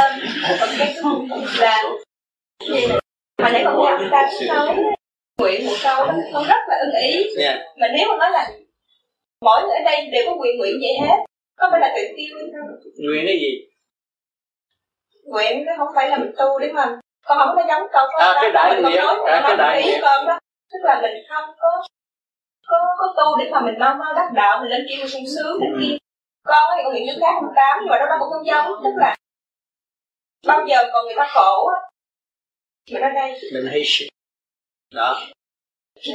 [0.02, 0.12] Um,
[1.58, 1.82] là
[3.42, 4.76] mà nãy con nghe ta cũng nói
[5.38, 7.26] nguyện một câu đó con rất là ưng ý.
[7.38, 7.58] Yeah.
[7.76, 8.50] mà nếu mà nói là
[9.40, 11.16] mỗi người ở đây đều có nguyện nguyện vậy hết
[11.58, 12.76] có phải là tự tiêu hay không?
[12.98, 13.68] Nguyện cái gì?
[15.24, 16.84] Nguyện cái không phải là mình tu để mà
[17.26, 20.38] con không có giống câu à, cái đại nguyện à, cái đại nguyện con đó.
[20.72, 21.68] Tức là mình không có
[22.66, 25.24] có có tu để mà mình mau mau đắc đạo mình lên kia mình sung
[25.36, 25.96] sướng lên kia
[26.46, 28.66] con thì con hiện nước khác không tám, nhưng mà đó nó cũng không giống,
[28.84, 29.16] tức là
[30.46, 31.78] bao giờ còn người ta khổ á.
[32.92, 34.08] Mình ở đây mình hy sinh.
[34.94, 35.20] Đó.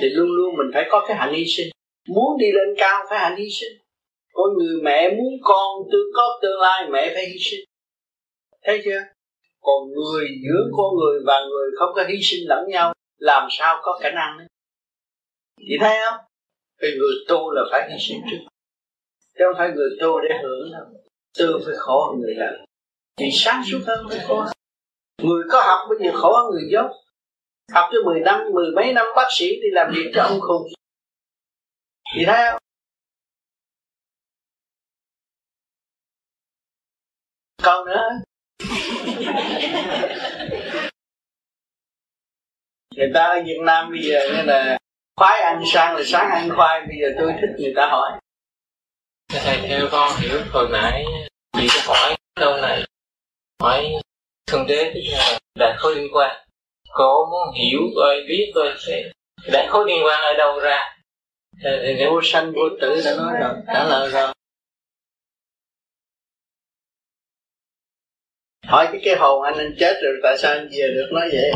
[0.01, 1.67] Thì luôn luôn mình phải có cái hạnh hy sinh.
[2.07, 3.77] Muốn đi lên cao phải hạnh hy sinh.
[4.33, 7.65] Có người mẹ muốn con tương có tương lai, mẹ phải hy sinh.
[8.63, 9.01] Thấy chưa?
[9.61, 13.79] Còn người giữa con người và người không có hy sinh lẫn nhau, làm sao
[13.83, 14.47] có khả năng đấy
[15.57, 16.19] chị thấy không?
[16.81, 18.37] Thì người tu là phải hy sinh trước
[19.41, 20.85] chứ không phải người tu để hưởng đâu.
[21.39, 22.53] Tu phải khổ hơn người làm
[23.17, 24.45] thì sáng suốt hơn phải khổ
[25.21, 26.91] người có học bây giờ khổ hơn người dốt.
[27.73, 30.67] Học cho 10 năm, mười mấy năm bác sĩ thì làm việc cho ông khùng
[32.15, 32.61] thì thấy không
[37.63, 38.09] còn nữa.
[42.95, 44.77] Người ta ở Việt Nam bây giờ như là
[45.15, 48.19] khoái ăn sang là sáng ăn khoai, bây giờ tôi thích người ta hỏi
[49.33, 51.05] thầy theo con hiểu hồi nãy
[51.57, 52.83] chị có hỏi câu này.
[53.61, 53.91] Hỏi
[54.47, 56.47] thượng đế tức là đại khối liên quan.
[56.93, 59.11] Cô muốn hiểu coi biết coi sẽ
[59.51, 60.97] đại khối liên quan ở đâu ra?
[61.63, 64.33] Thì vô sanh vô tử đã nói rồi, trả lời rồi.
[68.67, 71.51] Hỏi cái cái hồn anh anh chết rồi tại sao anh về được nói vậy?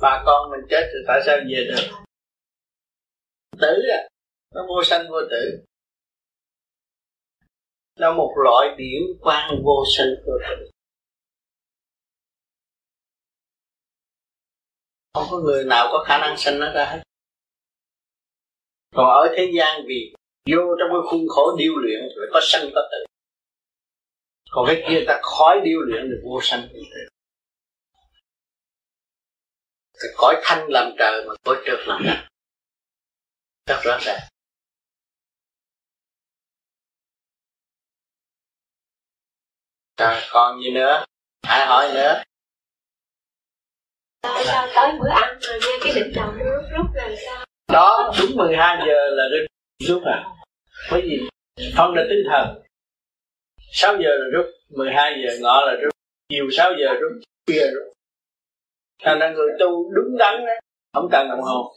[0.00, 1.94] Bà con mình chết rồi tại sao về được?
[3.60, 4.08] Tử à
[4.54, 5.64] nó vô sanh vô tử
[7.98, 10.70] là một loại điển quan vô sanh vô tử
[15.18, 17.02] không có người nào có khả năng sanh nó ra hết.
[18.94, 20.14] Còn ở thế gian vì
[20.50, 23.04] vô trong cái khuôn khổ điêu luyện rồi có sanh có tử.
[24.50, 26.60] Còn cái kia ta khói điêu luyện được vô sanh.
[26.60, 27.08] Vô tử
[30.00, 32.28] cái cõi thanh làm trời mà cõi trượt làm đất.
[33.66, 34.20] Rất rõ ràng.
[39.98, 41.04] Rồi còn gì nữa?
[41.46, 42.22] Ai hỏi nữa?
[44.22, 47.44] Tại sao tới bữa ăn rồi nghe cái định đầu nó rút rút làm sao?
[47.72, 49.46] Đó đúng 12 giờ là rút
[49.88, 50.24] rút à?
[50.90, 51.28] Bởi vì
[51.76, 52.62] phân là tinh thần.
[53.72, 55.92] 6 giờ là rút 12 giờ ngọ là rút
[56.28, 57.12] chiều 6 giờ rút
[57.46, 57.92] khuya rút.
[59.02, 60.52] Thành ra người tu đúng đắn đó
[60.94, 61.76] không cần đồng hồ.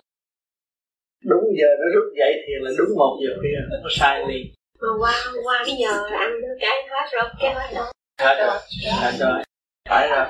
[1.26, 4.54] Đúng giờ nó rút dậy thì là đúng một giờ khuya có sai liền.
[4.80, 7.86] Mà qua qua cái giờ ăn nó cái hết rồi cái hết đâu
[8.22, 8.60] hết rồi.
[9.02, 9.44] Hết rồi.
[9.90, 10.26] Phải rồi.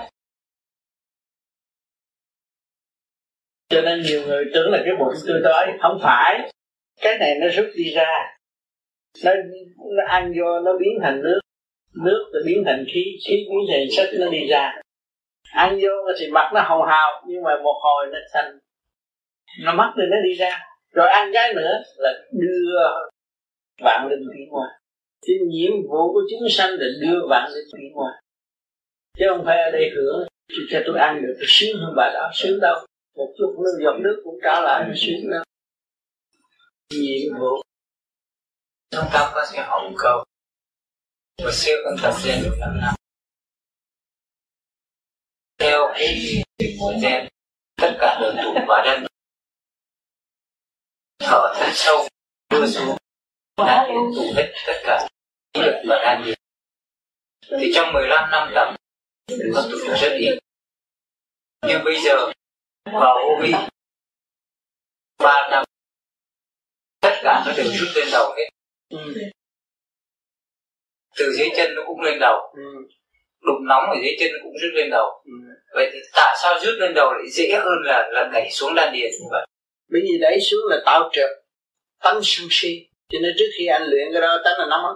[3.70, 6.52] Cho nên nhiều người tưởng là cái bụng tôi đói không phải.
[7.02, 8.38] Cái này nó rút đi ra.
[9.26, 9.32] Nó,
[9.78, 11.40] nó ăn vô nó biến thành nước.
[12.06, 14.82] Nước nó biến thành khí khí biến thành chất nó đi ra.
[15.52, 18.60] Ăn vô thì mặt nó hồng hào nhưng mà một hồi nó xanh.
[19.64, 20.60] Nó mất rồi nó đi ra.
[20.92, 22.80] Rồi ăn cái nữa là đưa
[23.84, 24.81] vạn linh tiến qua
[25.28, 28.22] thì nhiệm vụ của chúng sanh là đưa bạn đến tiến hóa
[29.18, 30.28] chứ không phải ở đây hưởng.
[30.70, 32.86] Cho tôi ăn được, tôi sướng hơn bà đó, sướng đâu.
[33.16, 35.44] Một chút nước giọt nước cũng trả lại nó sướng đâu.
[36.94, 37.62] Nhiệm vụ.
[38.92, 40.24] Chúng ta có thể hồng câu
[41.44, 42.96] và siêu con tập gen được năm năm
[45.62, 46.44] theo cái
[46.80, 47.28] của gen,
[47.82, 49.08] tất cả đều tụ vào đất
[51.20, 52.08] thở thật sâu,
[52.50, 53.01] đưa xuống
[53.66, 55.08] là hiện tụ hết tất cả
[55.54, 56.40] lực và đan điền
[57.60, 58.76] thì trong 15 năm tập
[59.30, 60.40] mình có tụ được rất ít.
[61.68, 62.32] Nhưng bây giờ
[62.86, 63.44] vào OB
[65.24, 65.64] ba năm
[67.02, 68.50] tất cả nó đều rút lên đầu hết.
[68.90, 69.14] Ừ.
[71.18, 72.54] từ dưới chân nó cũng lên đầu.
[72.56, 72.62] Ừ.
[73.42, 75.24] đụng nóng ở dưới chân nó cũng rút lên đầu.
[75.26, 75.32] Ừ.
[75.74, 78.94] vậy thì tại sao rút lên đầu lại dễ hơn là là đẩy xuống đan
[78.94, 79.46] điền như vậy?
[79.90, 81.30] Bởi vì đẩy xuống là tạo trượt
[82.04, 84.96] tánh sân si cho nên trước khi anh luyện cái đó, tánh là nóng lắm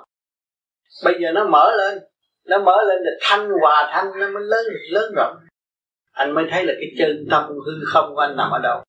[1.04, 1.99] bây giờ nó mở lên.
[2.45, 5.36] Nó mở lên là thanh hòa thanh, nó mới lớn lớn rộng.
[6.12, 8.84] Anh mới thấy là cái chân tâm hư không của anh nằm ở đâu.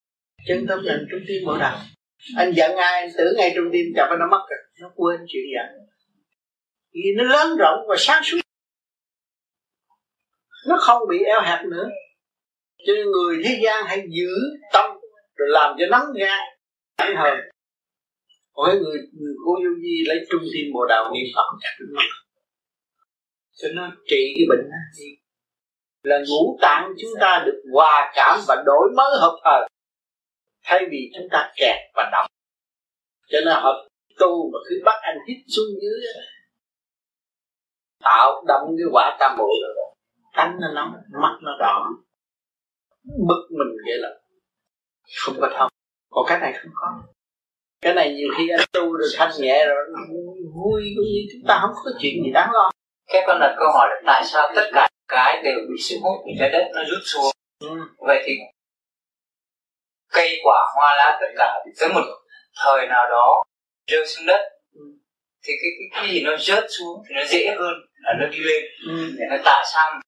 [0.46, 1.78] Chân tâm là trung tim bộ đạo
[2.36, 4.58] anh giận ai, anh tưởng ngay trung tim chập nó mất rồi.
[4.80, 5.86] Nó quên chuyện giận.
[6.92, 8.38] Vì nó lớn rộng và sáng suốt.
[10.68, 11.88] Nó không bị eo hẹp nữa.
[12.86, 14.30] Cho nên người thế gian hãy giữ
[14.72, 14.90] tâm,
[15.36, 16.40] rồi làm cho nóng gan
[16.96, 17.38] ảnh hờn
[18.57, 21.69] hỏi người, người cô vô vi lấy trung tim bồ đào niệm phật.
[23.57, 24.77] Cho nó trị cái bệnh đó.
[26.03, 29.69] Là ngũ tạng chúng ta được hòa cảm và đổi mới hợp thời
[30.64, 32.27] thay vì chúng ta kẹt và động
[33.29, 33.88] cho nên hợp
[34.19, 36.01] tu mà cứ bắt anh hít xuống dưới.
[38.01, 39.95] Tạo động cái quả tam muội rồi.
[40.37, 40.92] Tánh nó nóng
[41.23, 41.88] mắt nó đỏ.
[43.29, 44.09] Bực mình vậy là
[45.16, 45.71] không có thông.
[46.11, 47.15] Còn cái này không có
[47.87, 49.77] cái này nhiều khi anh tu được thanh nhẹ rồi
[50.55, 52.70] vui cũng như chúng ta không có chuyện gì đáng lo
[53.12, 56.18] cái con đặt câu hỏi là tại sao tất cả cái đều bị sức hút
[56.25, 57.68] của trái đất nó rút xuống ừ.
[57.99, 58.33] vậy thì
[60.12, 62.03] cây quả hoa lá tất cả tới một
[62.64, 63.42] thời nào đó
[63.90, 64.40] rơi xuống đất
[64.75, 64.81] ừ.
[65.44, 68.38] thì cái, cái cái gì nó rớt xuống thì nó dễ hơn là nó đi
[68.38, 69.14] lên ừ.
[69.18, 70.01] để nó tại sao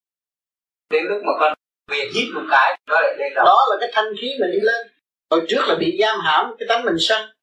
[0.90, 1.54] đến lúc mà con
[1.90, 3.42] việc hít một cái nó lại lên đó.
[3.44, 4.86] đó là cái thanh khí mình đi lên
[5.30, 7.37] hồi trước là bị giam hãm cái tánh mình sân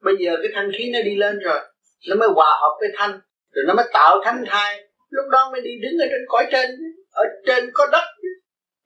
[0.00, 1.60] bây giờ cái thanh khí nó đi lên rồi
[2.08, 3.20] nó mới hòa hợp với thanh
[3.52, 4.82] rồi nó mới tạo thánh thai.
[5.10, 6.70] Lúc đó mới đi đứng ở trên cõi trên
[7.12, 8.04] ở trên có đất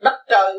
[0.01, 0.55] đất trời.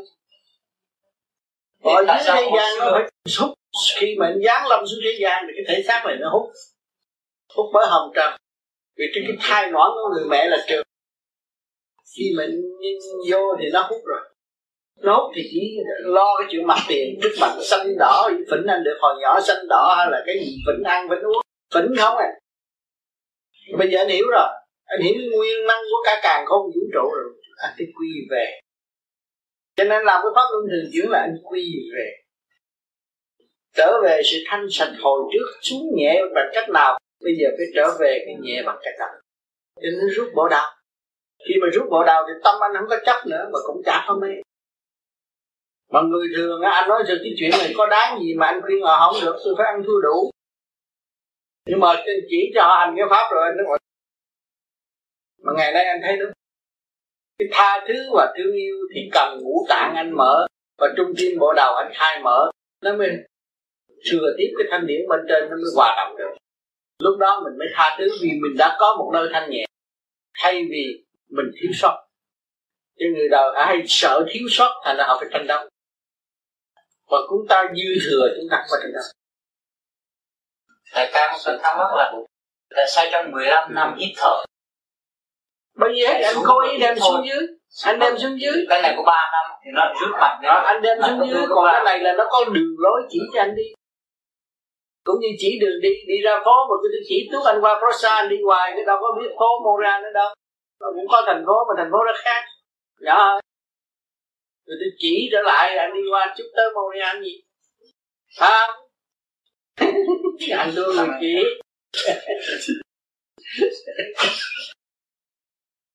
[1.83, 3.09] Ở dưới thế gian nó phải
[3.39, 3.57] hút.
[3.95, 6.51] Khi mà anh giáng lâm xuống thế gian thì cái thể xác này nó hút
[7.55, 8.33] hút bởi hồng trần.
[8.97, 10.83] Vì trên cái thai nõn của người mẹ là trường
[12.17, 12.61] khi mình
[13.31, 14.30] vô thì nó hút rồi
[15.01, 18.97] nó thì chỉ lo cái chuyện mặt tiền trước mặt xanh đỏ, phỉnh anh được
[19.01, 21.41] hồi nhỏ xanh đỏ hay là cái gì, phỉnh ăn, phỉnh uống,
[21.73, 22.29] phỉnh không à?
[23.77, 24.47] Bây giờ anh hiểu rồi.
[24.85, 27.33] Anh hiểu nguyên năng của cả càng không vũ trụ rồi.
[27.57, 28.59] Anh phải quy về.
[29.75, 32.11] Cho nên làm cái pháp luân thường chuyển là anh quy về.
[33.75, 36.99] Trở về sự thanh sạch hồi trước, xuống nhẹ bằng cách nào?
[37.23, 39.09] Bây giờ phải trở về cái nhẹ bằng cách nào?
[39.75, 40.65] Cho nên rút bỏ đau
[41.47, 44.05] khi mà rút bộ đầu thì tâm anh không có chấp nữa, mà cũng chả
[44.07, 44.27] có mê
[45.91, 48.81] mà người thường anh nói rằng cái chuyện này có đáng gì mà anh khuyên
[48.83, 50.31] họ không được, tôi phải ăn thua đủ.
[51.65, 51.87] Nhưng mà
[52.29, 53.77] chỉ cho họ hành cái pháp rồi, anh nói
[55.43, 56.31] mà ngày nay anh thấy đúng.
[57.39, 61.39] Cái tha thứ và thương yêu thì cần ngũ tạng anh mở, và trung tim
[61.39, 62.51] bộ đầu anh khai mở.
[62.81, 63.09] Nó mới
[64.11, 66.37] thừa tiếp cái thanh điển bên trên, nó mới hòa đồng được.
[66.99, 69.65] Lúc đó mình mới tha thứ vì mình đã có một nơi thanh nhẹ,
[70.33, 72.07] thay vì mình thiếu sót.
[72.99, 75.67] Chứ người đời ai sợ thiếu sót thành ra họ phải tranh đấu
[77.11, 79.03] mà chúng ta dư thừa chúng ta không tranh đấu
[80.93, 82.13] Thầy ca một thắc mắc là
[82.75, 84.43] tại sao trong 15 năm hít thở?
[85.75, 87.47] Bởi vì anh cố ý đem xuống dưới.
[87.83, 88.65] Anh đem xuống dưới.
[88.69, 91.45] Cái này có 3 năm thì nó rút mạnh đó, anh đem xuống dưới.
[91.49, 93.63] còn cái này là nó có đường lối chỉ cho anh đi.
[95.03, 95.89] Cũng như chỉ đường đi.
[96.07, 98.71] Đi ra phố mà tôi chỉ tuốt anh qua phố xa anh đi hoài.
[98.75, 100.29] Cái đâu có biết phố Mora nữa đâu.
[100.79, 102.43] Cũng có thành phố mà thành phố nó khác.
[103.01, 103.39] Nhỏ hơn
[104.71, 107.43] rồi tôi chỉ trở lại anh đi qua chút tới Montreal gì
[108.39, 108.67] hả
[110.57, 111.07] anh tôi người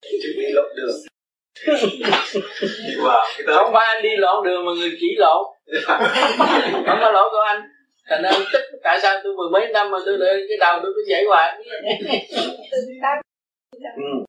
[0.02, 0.96] chỉ chuẩn bị lộn đường.
[3.46, 5.46] Không phải anh đi lộn đường mà người chỉ lộn
[6.86, 7.62] không có lỗi của anh.
[8.08, 10.80] Thành ra anh tức tại sao tôi mười mấy năm mà tôi đợi cái đầu
[10.82, 11.58] tôi cứ dậy hoài.
[13.82, 14.24] Ừ.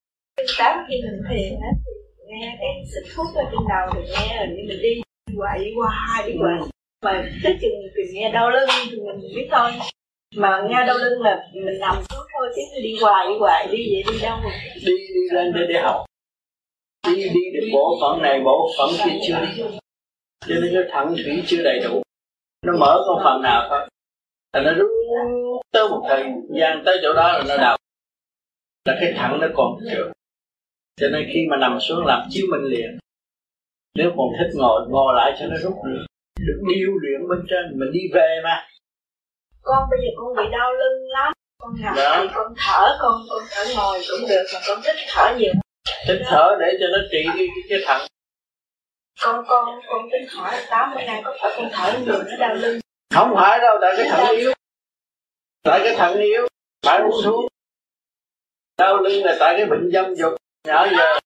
[0.57, 1.86] tám khi mình thiền á
[2.27, 5.01] nghe cái sự thuốc ở trên đầu thì nghe rồi như mình đi
[5.37, 5.71] hoài đi đi
[6.39, 6.67] qua
[7.05, 9.71] mà tới chừng thì nghe đau lưng thì mình biết thôi.
[10.35, 13.77] Mà nghe đau lưng là mình nằm xuống thôi chứ đi hoài đi hoài đi
[13.91, 14.37] vậy đi đâu
[14.85, 16.05] đi đi lên để để học.
[17.07, 19.45] Đi đi được bộ phận này bộ phận kia chưa?
[20.47, 22.01] Đi cho nên cái thẳng thủy chưa đầy đủ.
[22.65, 23.87] Nó mở con phần nào thôi.
[24.53, 24.89] Là nó rút
[25.71, 26.23] tới một thời
[26.59, 27.77] gian tới chỗ đó là nó đau.
[28.85, 30.11] Là cái thẳng nó còn chưa
[30.97, 32.97] cho nên khi mà nằm xuống làm chiếu minh liền
[33.97, 36.05] nếu còn thích ngồi ngồi lại cho nó rút được.
[36.39, 38.67] Được điêu luyện bên trên mình đi về mà.
[39.61, 41.33] Con bây giờ con bị đau lưng lắm.
[41.59, 42.19] Con nằm dạ.
[42.21, 45.53] thì con thở con con thở ngồi cũng được mà con thích thở nhiều.
[46.07, 48.07] Thích thở để cho nó trị cái cái thận.
[49.21, 52.55] Con con con tính hỏi tám bữa nay có phải con thở nhiều nó đau
[52.55, 52.79] lưng?
[53.13, 54.53] Không phải đâu tại cái thận yếu.
[55.63, 56.47] Tại cái thận yếu
[56.85, 57.45] phải uống thuốc.
[58.77, 60.33] Đau lưng là tại cái bệnh dâm dục
[60.67, 61.19] nhỏ giờ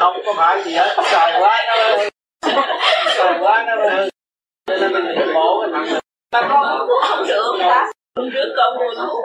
[0.00, 0.96] không có phải gì hết.
[1.04, 1.74] Xài quá nó
[3.16, 4.08] xài quá nó hư
[4.66, 6.00] nên mình phải bổ cái thằng
[6.32, 9.24] mà con cũng không được hả hôm trước con mua thuốc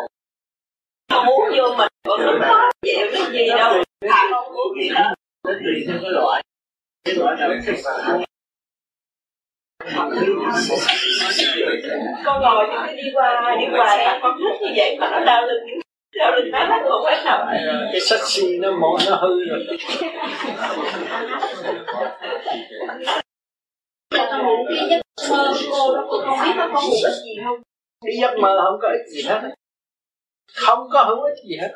[1.12, 1.88] con uống vô mình.
[2.08, 3.84] Con lúc đó chịu cái gì đâu.
[4.10, 5.14] Thà không uống gì đó
[5.48, 6.44] nó tùy theo cái loại.
[7.06, 7.50] Cái loại nào
[12.26, 14.20] con ngồi thì đi qua đi qua.
[14.22, 15.77] Con thích như vậy mà nó đau lưng
[16.20, 17.48] Sao đừng nói nó không phải nằm
[17.92, 19.68] Cái sách xi nó mỏ, nó hư rồi.
[24.44, 27.62] Ngủ đi giấc mơ cô nó cũng không biết nó có ngủ ích gì không
[28.22, 29.42] giấc mơ không có ích gì hết
[30.56, 31.76] Không có hữu ích gì hết.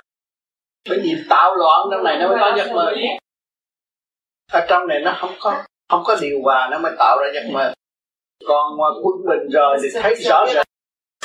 [0.89, 2.93] Bởi vì tạo loạn trong này nó mới có giấc mơ.
[4.51, 7.43] Ở trong này nó không có không có điều hòa, nó mới tạo ra giấc
[7.53, 7.73] mơ.
[8.47, 10.65] Còn ngoài quân bình rồi thì thấy rõ ràng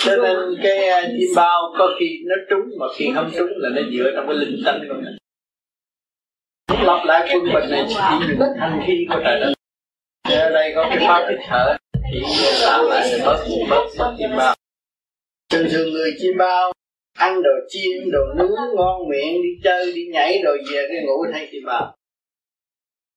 [0.07, 3.68] cho nên cái à, chim bao có khi nó trúng mà khi không trúng là
[3.68, 5.16] nó dựa trong cái linh tánh của mình.
[6.86, 7.94] Lặp lại quân bình này chỉ
[8.28, 9.52] dùng thanh khí của trời đất.
[10.28, 11.76] Ở đây có cái pháp thích thở,
[12.12, 12.20] thì
[12.61, 14.54] làm lại sẽ bớt bớt bớt chim bao.
[15.52, 16.72] Thường thường người chim bao
[17.18, 21.26] ăn đồ chiên đồ nướng, ngon miệng, đi chơi, đi nhảy, rồi về cái ngủ
[21.32, 21.96] thay chim bao.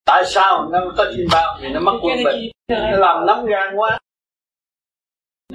[0.06, 1.60] Tại sao nó có chim bao?
[1.62, 2.52] Vì nó mất quân bình.
[2.68, 4.00] Nó làm nóng gan quá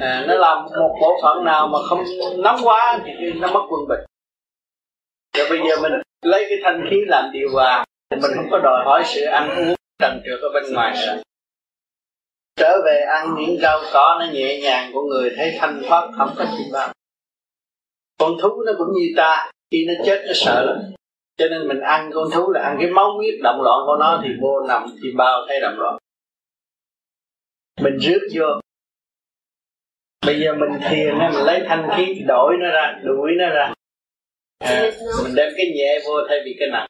[0.01, 2.05] à, nó làm một bộ phận nào mà không
[2.39, 4.01] nóng quá thì nó mất quân bình.
[5.37, 5.93] Rồi bây giờ mình
[6.23, 9.51] lấy cái thanh khí làm điều hòa thì mình không có đòi hỏi sự ăn
[9.51, 11.23] uống trần trượt ở bên ngoài nữa.
[12.57, 16.31] Trở về ăn những rau cỏ nó nhẹ nhàng của người thấy thanh thoát không
[16.37, 16.93] có gì bao
[18.19, 20.77] con thú nó cũng như ta khi nó chết nó sợ lắm.
[21.37, 24.21] Cho nên mình ăn con thú là ăn cái máu huyết động loạn của nó
[24.23, 25.99] thì vô nằm thì bao thấy động loạn.
[27.81, 28.61] Mình rước vô
[30.27, 33.73] bây giờ mình thiền mình lấy thanh khí đổi nó ra đuổi nó ra.
[34.59, 34.91] À,
[35.25, 36.87] mình đem cái nhẹ vô thay vì cái nặng.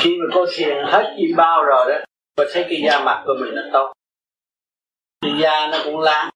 [0.00, 2.04] Khi mà cô thiền hết chim bao rồi đó
[2.36, 3.92] cô thấy cái da mặt của mình nó tốt.
[5.20, 6.30] Cái da nó cũng láng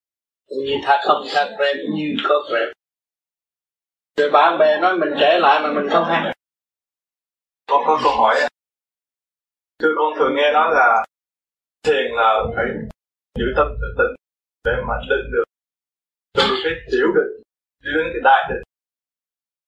[0.48, 2.68] cũng như tha không tha krem như có krem
[4.16, 6.34] rồi bạn bè nói mình trẻ lại mà mình không hay.
[7.66, 8.36] Con có câu hỏi
[9.78, 11.04] thưa con thường nghe nói là
[11.82, 12.64] thiền là phải
[13.38, 14.16] giữ tâm tự tịnh
[14.64, 15.44] để mà định được
[16.36, 17.32] từ cái tiểu định
[17.82, 18.62] đi đến cái đại định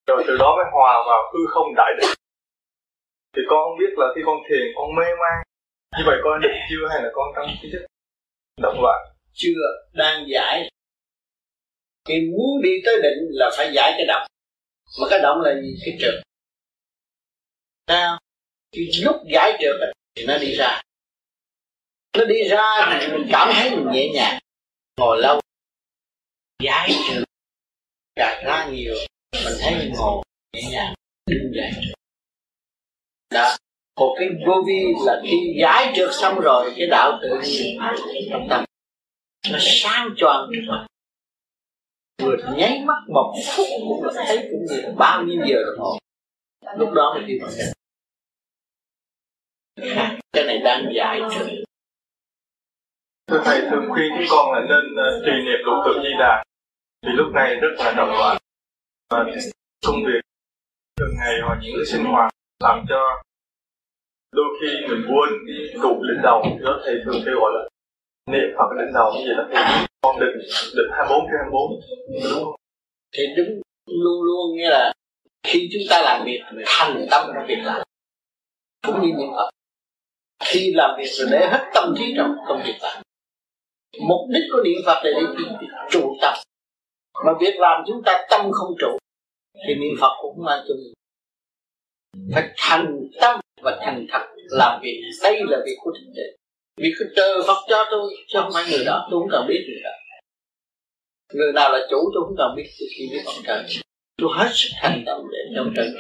[0.06, 2.18] rồi từ đó mới hòa vào hư không đại định
[3.38, 5.36] thì con không biết là khi con thiền, con mê man.
[5.98, 7.86] Như vậy con định chưa hay là con trong cái thức
[8.62, 8.98] động loạn
[9.32, 9.60] chưa
[9.92, 10.70] đang giải.
[12.08, 14.26] Khi muốn đi tới định là phải giải cái động.
[15.00, 15.74] Mà cái động là gì?
[15.84, 16.14] Cái trượt
[17.88, 18.18] sao
[18.72, 19.74] khi lúc giải trượt
[20.14, 20.82] thì nó đi ra.
[22.18, 24.38] Nó đi ra thì mình cảm thấy mình nhẹ nhàng.
[24.96, 25.40] Ngồi lâu
[26.62, 27.24] giải trừ.
[28.16, 28.94] Đặt ra nhiều.
[29.44, 30.94] Mình thấy mình ngồi nhẹ nhàng
[31.26, 31.70] đứng dậy
[33.34, 33.56] đó.
[34.00, 37.80] Một cái vô vi là khi giải trượt xong rồi cái đạo tự nhiên
[38.50, 38.64] tâm.
[39.50, 40.50] Nó sáng choang
[42.22, 45.98] vừa nháy mắt một phút cũng là thấy cũng như bao nhiêu giờ đồng hồ.
[46.76, 47.50] Lúc đó mới đi vào
[50.32, 51.48] cái này đang giải trượt
[53.28, 56.44] thưa thầy thường khuyên chúng con là nên uh, trì niệm lục tự di đà
[57.06, 58.36] vì lúc này rất là động loạn.
[59.10, 59.24] Và
[59.86, 60.20] công việc
[60.96, 62.30] thường ngày hoặc những cái sinh hoạt
[62.60, 63.22] làm cho
[64.32, 67.68] đôi khi mình quên cái tụ đỉnh đầu đó thầy thường kêu gọi là
[68.32, 70.38] niệm phật đỉnh đầu như vậy là thì con định
[70.76, 71.80] định hai bốn trên hai bốn,
[72.22, 72.54] đúng không?
[73.12, 74.92] Thì đúng, luôn luôn nghĩa là
[75.42, 77.82] khi chúng ta làm việc mình thành tâm trong việc làm,
[78.86, 79.50] cũng như niệm phật.
[80.44, 83.02] Khi làm việc rồi để hết tâm trí trong công việc làm.
[84.08, 85.44] Mục đích của niệm phật là để
[85.90, 86.34] trụ tập
[87.26, 88.98] mà việc làm chúng ta tâm không trụ,
[89.66, 90.76] thì niệm phật cũng mang chung
[92.34, 95.02] phải thành tâm và thành thật làm việc.
[95.22, 96.38] Đây là việc của thượng đế
[96.78, 99.64] vì cứ trời Phật cho tôi, chứ không phải người đó, tôi không cần biết
[99.68, 99.90] người đó.
[101.34, 103.66] Người nào là chủ, tôi không cần biết, tôi chỉ biết ông trời.
[104.16, 105.90] Tôi hết sức thành tâm để cho ông trời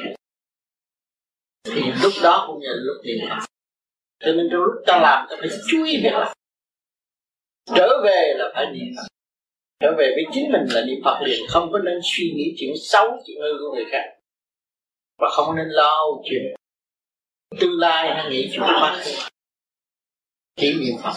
[1.64, 3.46] thì lúc đó cũng như lúc niệm Phật.
[4.20, 6.32] Cho nên trong lúc ta làm, ta phải chú ý việc làm
[7.76, 9.17] trở về là phải niệm Phật
[9.80, 12.72] trở về với chính mình là niệm Phật liền, không có nên suy nghĩ chuyện
[12.80, 14.04] xấu, chuyện hư của người khác.
[15.18, 16.42] Và không nên lo chuyện
[17.60, 19.10] tương lai hay nghĩ chuyện quá khứ
[20.56, 21.12] chỉ niệm Phật.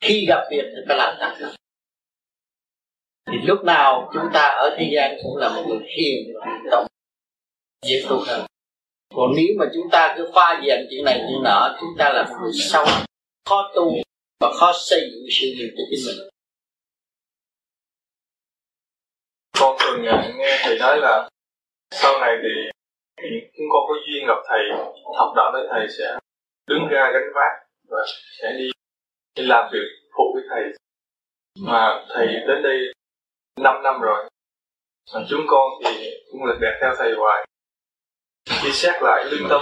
[0.00, 1.52] Khi gặp việc thì phải làm tất cả
[3.30, 6.34] thì lúc nào chúng ta ở thế gian cũng là một người hiền
[6.70, 6.86] động
[7.86, 8.46] dễ tu hơn.
[9.14, 12.22] Còn nếu mà chúng ta cứ pha dèm chuyện này, chuyện nọ, chúng ta là
[12.22, 12.84] một người sâu
[13.48, 13.96] khó tu
[14.40, 16.28] và khó xây dựng sự nghiệp cho chính mình.
[19.60, 20.02] Con thường
[20.38, 21.28] nghe thầy nói là
[21.90, 23.24] sau này thì
[23.56, 24.60] chúng con có duyên gặp thầy
[25.16, 26.18] học đạo với thầy sẽ
[26.66, 27.98] đứng ra gánh vác và
[28.40, 28.70] sẽ đi,
[29.36, 30.62] đi làm việc phụ với thầy.
[31.58, 32.92] Mà thầy đến đây
[33.60, 34.28] 5 năm rồi
[35.14, 37.46] mà chúng con thì cũng lịch đẹp theo thầy hoài.
[38.62, 39.60] Khi xét lại lương tâm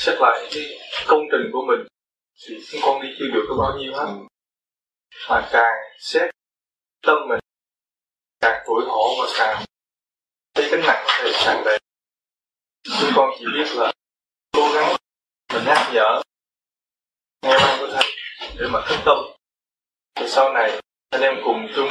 [0.00, 1.86] xét lại những cái công trình của mình
[2.46, 4.06] thì chúng con đi chưa được có bao nhiêu hết.
[5.28, 6.30] Mà càng xét
[7.06, 7.38] tâm mình
[8.46, 9.64] càng tuổi hổ và càng
[10.54, 11.78] thấy cái nặng thì càng đầy
[13.00, 13.92] chúng con chỉ biết là
[14.52, 14.96] cố gắng
[15.52, 16.22] mình nhắc nhở
[17.42, 18.04] nghe ban của thầy
[18.58, 19.18] để mà thức tâm.
[20.14, 20.80] Thì sau này
[21.10, 21.88] anh em cùng chung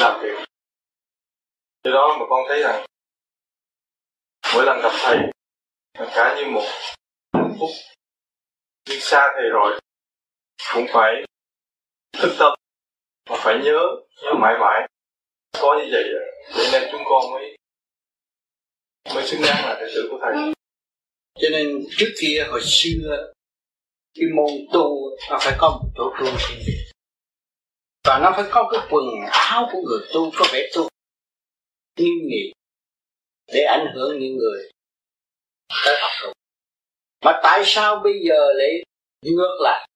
[0.00, 0.44] làm việc.
[1.84, 2.86] Do đó mà con thấy rằng
[4.54, 5.16] mỗi lần gặp thầy
[5.98, 6.66] là cả như một
[7.32, 7.70] hạnh phúc.
[8.88, 9.80] Nhưng xa thầy rồi
[10.74, 11.12] cũng phải
[12.12, 12.52] thức tâm
[13.28, 13.78] và phải nhớ
[14.22, 14.88] nhớ mãi mãi
[15.52, 16.24] có như vậy à?
[16.56, 17.56] để nên chúng con mới
[19.14, 20.52] mới xứng đáng là đệ tử của thầy.
[21.40, 23.32] Cho nên trước kia hồi xưa,
[24.14, 26.76] cái môn tu nó phải có một chỗ tu riêng
[28.04, 30.88] và nó phải có cái quần áo của người tu, có vẻ tu
[31.98, 32.52] nghiêm nghị
[33.52, 34.70] để ảnh hưởng những người
[35.84, 36.32] tới học tu.
[37.24, 38.82] Mà tại sao bây giờ lại
[39.22, 39.88] ngược lại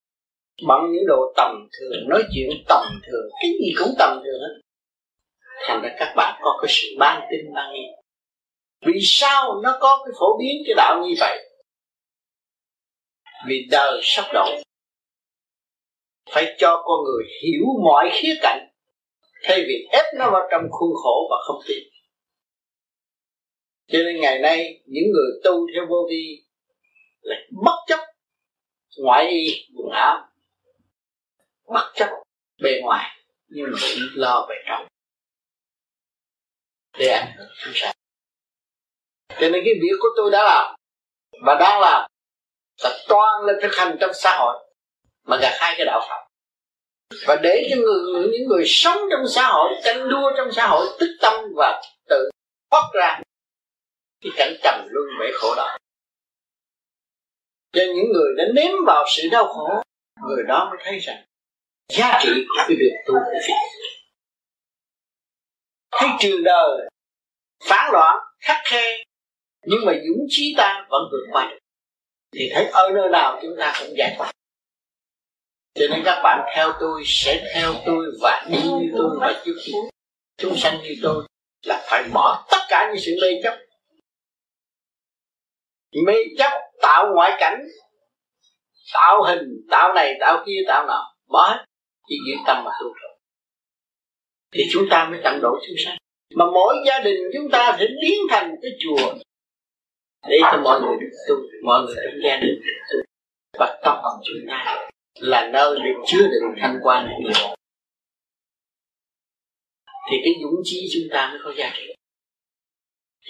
[0.69, 4.61] bằng những đồ tầm thường, nói chuyện tầm thường, cái gì cũng tầm thường hết?
[5.69, 7.87] Thành ra các bạn có cái sự ban tin ban nghi
[8.87, 11.51] vì sao nó có cái phổ biến cái đạo như vậy?
[13.47, 14.65] Vì đời sắp đổi
[16.31, 18.69] phải cho con người hiểu mọi khía cạnh,
[19.43, 21.79] thay vì ép nó vào trong khuôn khổ và không tin.
[23.87, 26.45] Cho nên ngày nay, những người tu theo vô vi
[27.21, 28.01] là bất chấp
[28.99, 30.29] ngoại y, quần áo.
[31.67, 32.09] Bất chấp
[32.63, 33.11] bề ngoài,
[33.49, 34.87] nhưng mà chỉ lo về trong
[36.99, 37.95] để ảnh hưởng chúng sanh
[39.29, 40.75] cho nên cái việc của tôi đã làm
[41.47, 42.11] và đang làm
[42.83, 44.65] là toàn lên thực hành trong xã hội
[45.25, 46.25] mà gạt hai cái đạo Phật.
[47.27, 50.87] Và để cho người những người sống trong xã hội, tranh đua trong xã hội,
[51.01, 52.31] tức tâm và tự
[52.71, 53.21] thoát ra
[54.21, 55.77] cái cảnh trầm luân bể khổ đó.
[57.73, 59.83] Cho những người đã nếm vào sự đau khổ,
[60.29, 61.25] người đó mới thấy rằng
[61.89, 63.55] giá trị của cái việc tu của Phật
[66.05, 66.89] thấy trường đời,
[67.65, 69.05] phán loạn, khắc khe.
[69.67, 71.59] Nhưng mà dũng chí ta vẫn vượt qua được.
[72.33, 74.31] Thì thấy ở nơi nào chúng ta cũng giải thoát.
[75.75, 79.55] Cho nên các bạn theo tôi sẽ theo tôi và đi như tôi và chúc
[80.37, 81.25] chúng sanh như tôi
[81.63, 83.59] là phải bỏ tất cả những sự mê chấp.
[86.07, 86.51] Mê chấp
[86.83, 87.63] tạo ngoại cảnh.
[88.93, 91.15] Tạo hình, tạo này, tạo kia, tạo nọ.
[91.29, 91.65] Bỏ hết.
[92.09, 92.87] Chỉ giữ tâm mà tu
[94.55, 95.97] thì chúng ta mới tận độ chúng sanh.
[96.35, 99.15] Mà mỗi gia đình chúng ta sẽ biến thành cái chùa.
[100.29, 101.35] Để cho mọi người được tu,
[101.65, 102.99] mọi người trong gia đình được tu.
[103.59, 104.89] Và tâm hồn chúng ta
[105.21, 107.55] là nơi được chứa đựng thanh quan nhiều
[110.11, 111.95] thì cái dũng chí chúng ta mới có giá trị.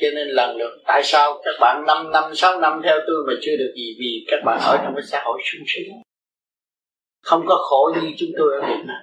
[0.01, 3.33] Cho nên lần lượt, tại sao các bạn 5 năm 6 năm theo tôi mà
[3.43, 3.97] chưa được gì?
[3.99, 6.03] Vì các bạn ở trong cái xã hội sung sướng.
[7.23, 9.03] Không có khổ như chúng tôi ở Việt Nam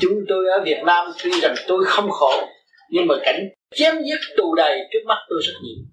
[0.00, 2.48] chúng tôi ở Việt Nam tuy rằng tôi không khổ,
[2.90, 5.84] nhưng mà cảnh chém giết tù đầy trước mắt tôi rất nhiều.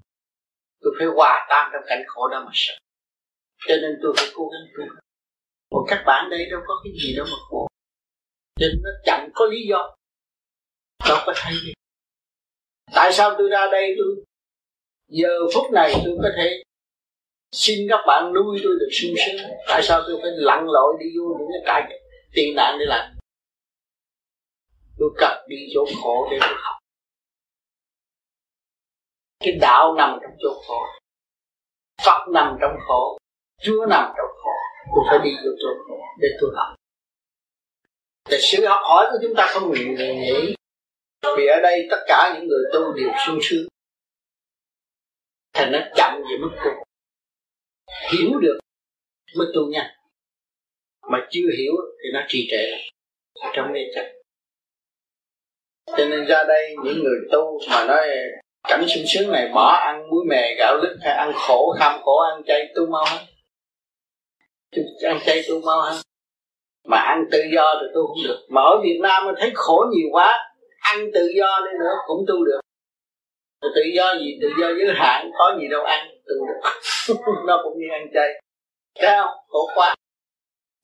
[0.81, 2.73] Tôi phải hòa tan trong cảnh khổ đó mà sợ.
[3.67, 4.95] Cho nên tôi phải cố gắng tu.
[5.71, 7.67] Còn các bạn đây đâu có cái gì đâu mà khổ.
[8.59, 9.95] Cho nên nó chẳng có lý do.
[11.09, 11.73] Đâu có thấy gì.
[12.95, 14.23] Tại sao tôi ra đây tôi?
[15.07, 16.63] Giờ phút này tôi có thể
[17.51, 19.51] xin các bạn nuôi tôi được sung sướng.
[19.67, 21.99] Tại sao tôi phải lặn lội đi vô những cái cái
[22.33, 23.14] tị nạn để làm?
[24.99, 26.75] Tôi cần đi chỗ khổ để tôi học.
[29.39, 30.81] Cái đạo nằm trong chỗ khổ.
[32.05, 33.17] Phật nằm trong khổ.
[33.61, 34.51] Chúa nằm trong khổ.
[34.95, 36.75] Tôi phải đi vô chỗ khổ để tôi học.
[38.29, 40.55] Thì sự học hỏi của chúng ta không ngừng nghỉ.
[41.37, 43.67] Vì ở đây tất cả những người tu đều sung sướng.
[45.53, 46.71] Thành nó chậm về mức tu.
[48.11, 48.59] Hiểu được
[49.37, 49.91] mới tu nhanh.
[51.11, 51.73] Mà chưa hiểu
[52.03, 52.71] thì nó trì trệ
[53.33, 54.15] Ở trong mê chấp
[55.87, 58.07] cho nên ra đây những người tu mà nói,
[58.63, 62.19] cảnh sung sướng này bỏ ăn muối mè, gạo lứt hay ăn khổ, kham khổ,
[62.19, 63.25] ăn chay tu mau hơn
[65.03, 65.95] ăn chay tu mau hơn
[66.85, 68.45] mà ăn tự do thì tu không được.
[68.49, 72.25] Mà ở Việt Nam mình thấy khổ nhiều quá, ăn tự do đi nữa cũng
[72.27, 72.59] tu được.
[73.61, 74.39] Tự do gì?
[74.41, 76.69] Tự do giới hạn, có gì đâu ăn, tu được.
[77.47, 78.41] Nó cũng như ăn chay.
[78.99, 79.37] Thấy không?
[79.47, 79.95] Khổ quá.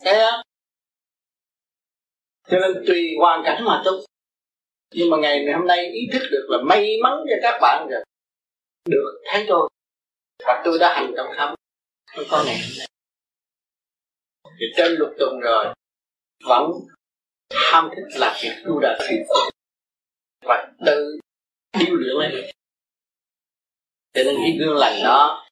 [0.05, 0.41] Thấy không?
[2.49, 3.91] Cho nên tùy hoàn cảnh mà tu
[4.93, 8.03] nhưng mà ngày hôm nay ý thức được là may mắn cho các bạn rồi.
[8.89, 9.69] Được, thấy tôi.
[10.45, 11.55] Và tôi đã hành động khám
[12.15, 12.87] không có ngày hôm nay
[14.59, 15.65] thì trên lục tuần rồi,
[16.45, 16.71] vẫn
[17.51, 19.23] ham thích làm việc tu đạt thuyết
[20.45, 21.19] và tự
[21.79, 22.45] điêu luyện lên.
[24.13, 25.47] Cho nên cái gương lành đó,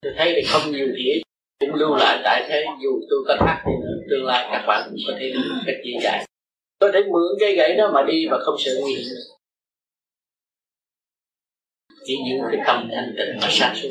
[0.00, 1.22] tôi thấy thì không nhiều thì
[1.60, 2.64] cũng lưu lại tại thế.
[2.82, 5.32] Dù tôi có thắc thì nữa tương lai các bạn cũng có thể
[5.66, 6.24] cách dễ dàng
[6.82, 9.16] có thể mượn cây gậy đó mà đi mà không sợ nguy hiểm.
[12.04, 13.88] Chỉ giữ cái tâm thanh tịnh mà sáng suốt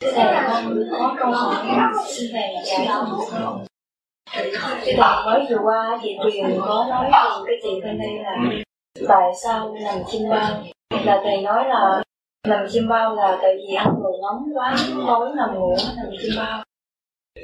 [0.00, 1.66] Thưa thầy, con có câu hỏi
[2.06, 2.94] xin thầy giải thích
[4.84, 8.36] Thưa thầy, mới vừa qua chị Tuyền có nói cùng cái chị bên đây là
[9.08, 10.62] tại sao nằm chim bao
[11.04, 12.02] là thầy nói là
[12.48, 14.76] nằm chim bao là tại vì ăn đồ nóng quá
[15.06, 16.63] tối nằm ngủ nằm chim bao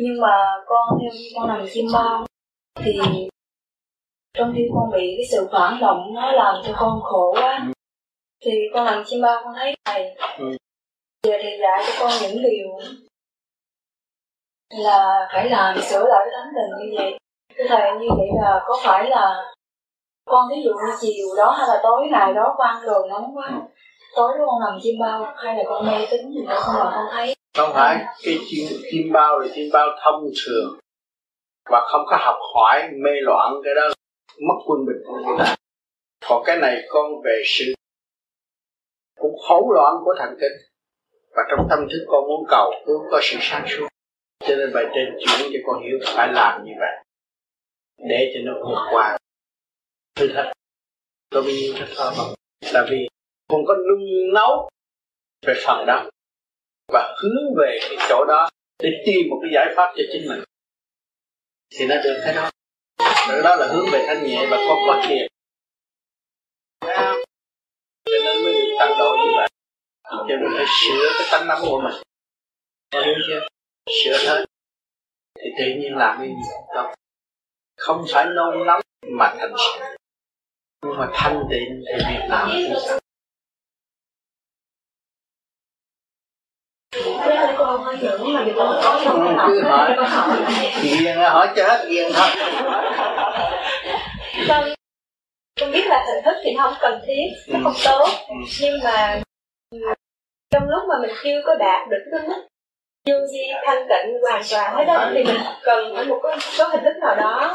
[0.02, 2.26] nhưng mà con theo như con nằm chim bao
[2.74, 3.00] thì
[4.34, 7.66] trong khi con bị cái sự phản động nó làm cho con khổ quá.
[8.44, 10.16] Thì con nằm chim bao con thấy thầy
[11.22, 12.68] giờ thầy dạy cho con những điều
[14.70, 17.18] là phải làm sửa lại cái tánh tình như vậy.
[17.56, 19.52] Thưa thầy như vậy là có phải là
[20.24, 23.36] con ví dụ như chiều đó hay là tối ngày đó con ăn đồ nóng
[23.36, 23.50] quá
[24.16, 26.90] tối đó con nằm chim bao hay là con mê tính gì đó không mà
[26.94, 30.78] con thấy không phải cái chim, chim bao là chim bao thông thường
[31.70, 33.88] và không có học hỏi mê loạn cái đó
[34.48, 34.96] mất quân bình.
[35.06, 35.56] Của người ta
[36.28, 37.74] còn cái này con về sự
[39.18, 40.52] cũng hỗn loạn của thần kinh.
[41.30, 43.88] Và trong tâm thức con muốn cầu cũng có sự sáng suốt.
[44.40, 47.04] Cho nên bài trên chuyển cho con hiểu phải làm như vậy.
[48.08, 49.18] Để cho nó vượt qua.
[50.14, 50.52] Thử thách.
[51.30, 52.34] Có bao nhiêu thách không?
[52.72, 53.08] Là vì
[53.48, 54.68] con có nung nấu
[55.46, 56.10] về phần đó
[56.92, 58.48] và hướng về cái chỗ đó
[58.82, 60.44] để tìm một cái giải pháp cho chính mình.
[61.78, 62.50] Thì nó được cái đó.
[63.28, 65.26] Cái đó là hướng về thanh nhẹ và con có thiền
[68.04, 69.48] cho nên mới được tăng độ như vậy.
[70.04, 72.02] Cho nên phải sửa cái tánh nắm của mình.
[72.92, 73.48] Có hiểu chưa?
[74.04, 74.44] Sửa hết.
[75.38, 76.94] Thì tự nhiên làm cái gì không
[77.76, 79.84] không phải nôn nóng mà thành sự
[80.86, 82.99] nhưng mà thanh tịnh thì việc làm cũng sẵn
[88.00, 89.00] những mà có
[89.48, 89.94] cứ hỏi
[91.16, 92.28] là hỏi cho hết ghiền thôi
[94.48, 94.68] con
[95.60, 98.08] con biết là hình thức thì không cần thiết nó không tốt
[98.60, 99.20] nhưng mà
[100.50, 102.46] trong lúc mà mình chưa có đạt được cái mức
[103.06, 104.84] vô di thanh tịnh hoàn toàn hết.
[104.84, 107.54] đó thì mình cần ở một cái số hình thức nào đó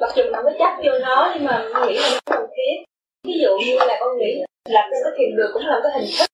[0.00, 2.46] mặc dù mình không có chấp vô nó nhưng mà mình nghĩ là nó cần
[2.56, 2.84] thiết
[3.26, 6.10] ví dụ như là con nghĩ là cái thiền đường cũng là một cái hình
[6.18, 6.26] thức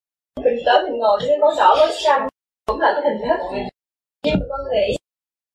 [0.44, 2.28] mình tới mình ngồi trên cái bó đỏ bó xanh
[2.68, 3.40] cũng là cái hình thức.
[4.24, 4.96] Nhưng mà con nghĩ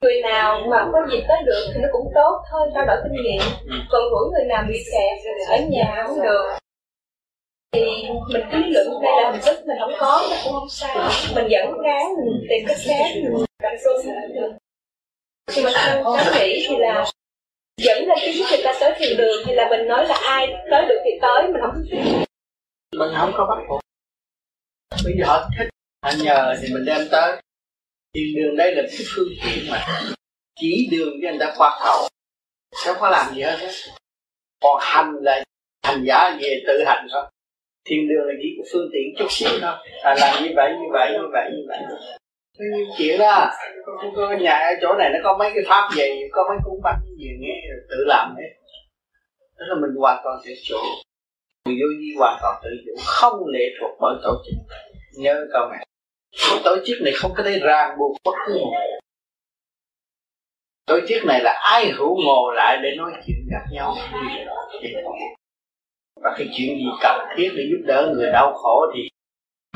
[0.01, 3.23] người nào mà có dịp tới được thì nó cũng tốt thôi trao đổi kinh
[3.23, 3.41] nghiệm.
[3.91, 5.17] Còn mỗi người nào bị kẹt
[5.49, 6.57] ở nhà không được.
[7.71, 7.81] Thì
[8.33, 11.09] mình cứ luận đây là hình thức mình không có nó cũng không sao.
[11.35, 14.53] Mình vẫn ráng mình tìm cách khác mình tập trung được
[15.55, 17.05] nhưng mà theo cháu nghĩ thì là
[17.77, 20.47] dẫn lên cái giúp người ta tới thiền đường thì là mình nói là ai
[20.71, 21.83] tới được thì tới mình không
[22.97, 23.81] mình không có bắt buộc.
[25.05, 25.72] Bây giờ họ thích
[26.03, 27.41] anh nhờ thì mình đem tới.
[28.13, 29.85] Thiền đường đây là cái phương tiện mà
[30.59, 32.07] chỉ đường cho người ta qua cầu.
[32.85, 33.57] Không có làm gì hết
[34.61, 35.43] còn hành là
[35.83, 37.23] hành giả về tự hành thôi.
[37.85, 39.75] Thiền đường là chỉ cái phương tiện chút xíu thôi.
[40.03, 41.79] À, làm như vậy như vậy như vậy như vậy.
[42.57, 43.51] Cái chuyện đó.
[43.85, 46.81] Không có nhà ở chỗ này nó có mấy cái pháp gì có mấy cuốn
[46.83, 48.49] bánh gì nghe tự làm hết.
[49.57, 50.77] Đó là mình hoàn toàn tự chủ.
[51.65, 52.91] Người vô vi hoàn toàn tự chủ.
[53.05, 54.77] Không lệ thuộc bởi tổ chức.
[55.17, 55.85] Nhớ câu này
[56.63, 58.71] tổ chức này không có thể ràng buộc bất cứ một
[60.85, 63.95] tổ chức này là ai hữu ngồi lại để nói chuyện gặp nhau?
[66.21, 69.01] Và cái chuyện gì cần thiết để giúp đỡ người đau khổ thì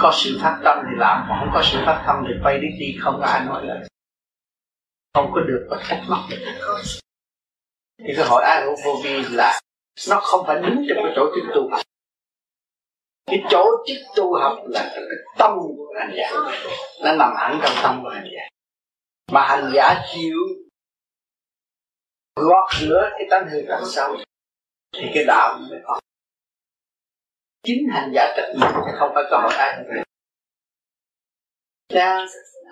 [0.02, 2.68] có sự phát tâm thì làm mà không có sự phát tâm thì quay đi
[2.80, 3.80] đi, không có ai nói lời.
[5.14, 6.38] Không có được và thắc mắc được
[8.00, 9.60] thì cái hỏi ai hữu vô vi là
[10.10, 11.70] nó không phải đứng trong cái tổ chức tu
[13.28, 15.04] cái chỗ chức tu học là cái
[15.38, 16.32] tâm của hành giả.
[17.04, 18.48] Nó nằm hẳn trong tâm của hành giả.
[19.32, 20.38] Mà hành giả chịu
[22.36, 24.16] gọt rửa cái tánh hư đằng sau
[24.96, 26.00] thì cái đạo mới có
[27.64, 29.84] chính hành giả trách nhiệm chứ không phải có hội ai
[31.94, 32.26] Nha.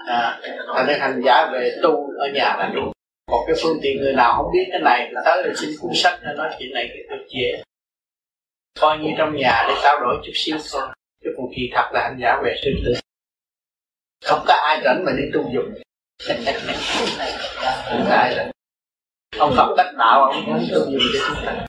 [0.08, 0.40] À,
[0.76, 2.92] thành ra hành giả về tu ở nhà là đủ
[3.32, 5.92] còn cái phương tiện người nào không biết cái này là tới là xin cuốn
[5.96, 7.62] sách để nói chuyện này cái tôi chia
[8.80, 10.88] coi như trong nhà để trao đổi chút xíu thôi.
[11.24, 12.94] Chứ còn kỳ thật là hành giả về sư tử
[14.26, 15.74] không có ai rảnh mà đi tu dụng.
[17.90, 18.52] Không có ai rảnh.
[19.40, 21.66] Ông Phật cách đạo ông muốn tu dụng cho chúng ta.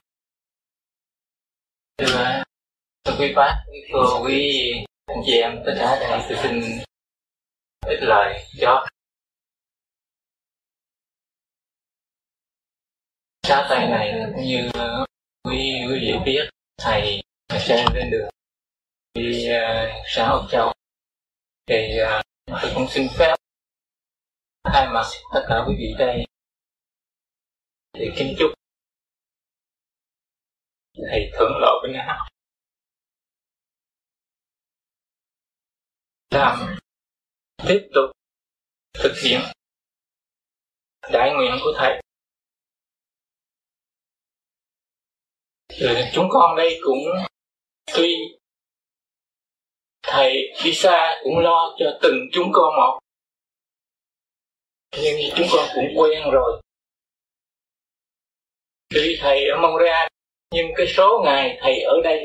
[3.04, 4.72] Thưa quý bác, quý cô, quý
[5.07, 6.61] anh chị em, tất cả đây tôi xin
[7.86, 8.86] ít lời cho.
[13.42, 14.70] Xá tay này cũng như
[15.44, 17.22] quý quý vị biết thầy
[17.60, 18.28] sẽ lên đường
[19.14, 20.72] đi uh, xã Hồng Châu.
[21.66, 23.36] Thì ờ, uh, tôi cũng xin phép
[24.64, 25.04] thay mặt
[25.34, 26.24] tất cả quý vị đây
[27.92, 28.50] thì kính chúc
[31.10, 32.28] thầy thuận lợi với nhau
[36.30, 36.76] làm
[37.68, 38.10] tiếp tục
[38.94, 39.40] thực hiện
[41.12, 42.05] đại nguyện của thầy.
[45.78, 46.98] Rồi chúng con đây cũng
[47.96, 48.16] tuy
[50.02, 52.98] thầy đi xa cũng lo cho từng chúng con một,
[55.02, 56.60] nhưng chúng con cũng quen rồi.
[58.88, 60.08] Tuy thầy ở Montreal
[60.54, 62.24] nhưng cái số ngày thầy ở đây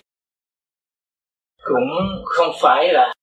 [1.63, 3.13] cũng không phải là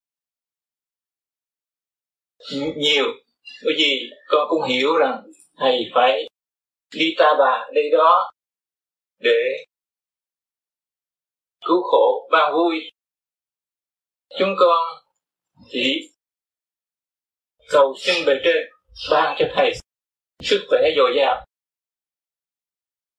[2.77, 3.05] nhiều.
[3.65, 5.23] Bởi vì con cũng hiểu rằng
[5.57, 6.29] thầy phải
[6.95, 8.31] đi ta bà đây đó
[9.19, 9.65] để
[11.69, 12.91] cứu khổ ban vui.
[14.39, 14.79] Chúng con
[15.71, 16.11] chỉ
[17.71, 18.57] cầu xin bề trên,
[19.11, 19.73] ban cho thầy
[20.43, 21.47] sức khỏe dồi dào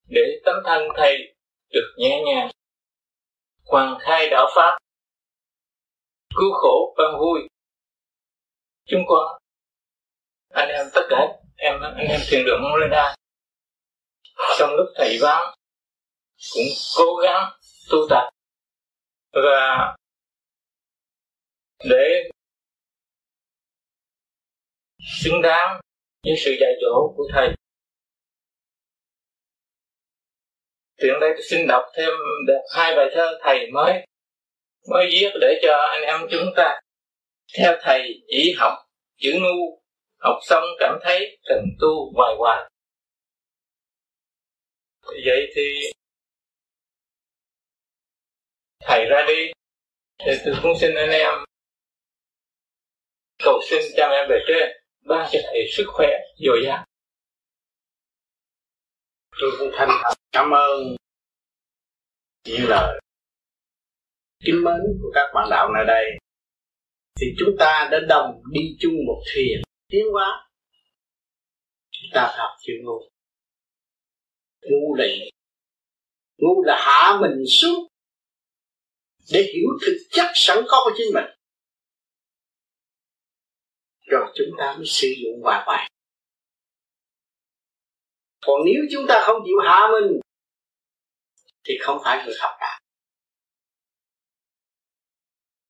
[0.07, 1.35] để tấm thân thầy
[1.69, 2.49] được nhẹ nhàng.
[3.65, 4.77] Hoàn khai đạo pháp
[6.35, 7.47] cứu khổ ban vui.
[8.85, 9.41] Chúng con,
[10.53, 13.15] anh em tất cả em, anh em thiền đường lên đây
[14.59, 15.53] trong lúc thầy vắng,
[16.53, 17.51] cũng cố gắng
[17.89, 18.29] tu tập
[19.31, 19.95] và
[21.89, 22.29] để
[25.21, 25.79] xứng đáng
[26.23, 27.49] với sự dạy dỗ của thầy,
[30.97, 32.09] tiện đây tôi xin đọc thêm
[32.75, 34.05] hai bài thơ thầy mới
[34.89, 36.81] mới viết để cho anh em chúng ta
[37.57, 38.73] theo thầy chỉ học
[39.17, 39.81] chữ ngu,
[40.17, 42.69] học xong cảm thấy cần tu hoài hoài.
[45.25, 45.91] Vậy thì
[48.79, 49.51] thầy ra đi.
[50.25, 51.33] Thì tôi cũng xin anh em
[53.43, 54.69] cầu xin cha mẹ về trên
[55.05, 56.07] ban cho thầy sức khỏe,
[56.37, 56.85] dồi dào.
[59.41, 60.95] Tôi cũng thành thật, cảm ơn
[62.45, 63.01] những lời.
[64.45, 66.05] Kính mến của các bạn đạo nơi đây,
[67.21, 69.61] thì chúng ta đã đồng đi chung một thuyền.
[69.87, 70.49] Tiến hóa.
[71.91, 73.09] Chúng ta học chữ ngu.
[74.61, 75.05] Ngu là
[76.37, 77.88] ngu là hạ mình xuống
[79.33, 81.25] để hiểu thực chất sẵn có của chính mình.
[84.07, 85.89] Rồi chúng ta mới sử dụng hòa bài.
[88.49, 90.19] còn nếu chúng ta không chịu hạ mình,
[91.63, 92.79] thì không phải người học đạo.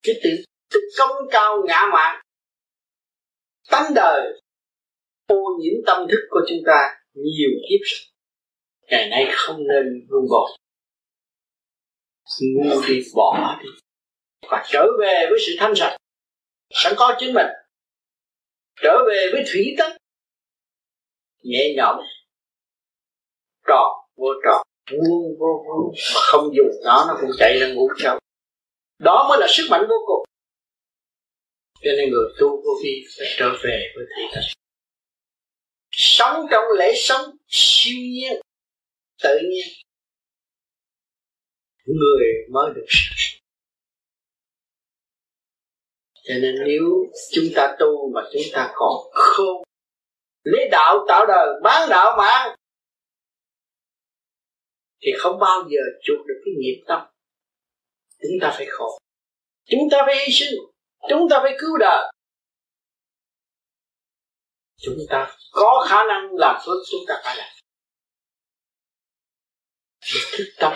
[0.03, 0.29] Cái tự
[0.69, 2.21] tự công cao ngã mạn,
[3.69, 4.41] tánh đời,
[5.27, 8.09] ô nhiễm tâm thức của chúng ta nhiều kiếp
[8.87, 10.55] ngày nay không nên vương bỏ
[12.55, 13.69] ngu đi, bỏ đi.
[14.49, 15.97] Và trở về với sự thanh sạch,
[16.73, 17.47] sẵn có chính mình.
[18.81, 19.97] Trở về với thủy tánh
[21.43, 21.95] nhẹ nhõm.
[23.67, 24.61] Tròn, vô tròn.
[24.91, 28.19] Vuông vô vuông mà không dùng nó nó cũng chạy ra ngủ sâu
[28.99, 30.23] đó mới là sức mạnh vô cùng.
[31.83, 34.43] Cho nên người tu vô vi phải trở về với thủy tánh
[35.91, 38.41] sống trong lễ sống siêu nhiên,
[39.23, 39.67] tự nhiên
[41.99, 42.85] người mới được.
[46.23, 46.83] Cho nên nếu
[47.33, 49.63] chúng ta tu mà chúng ta còn khôn
[50.43, 52.55] lấy đạo tạo đời, bán đạo mà,
[55.01, 57.01] thì không bao giờ chuộc được cái nghiệp tâm.
[58.21, 58.99] Chúng ta phải khổ.
[59.65, 60.59] Chúng ta phải hy sinh.
[61.09, 62.13] Chúng ta phải cứu đời.
[64.77, 67.49] Chúng ta có khả năng làm phước, chúng ta phải làm.
[70.37, 70.73] Thức tâm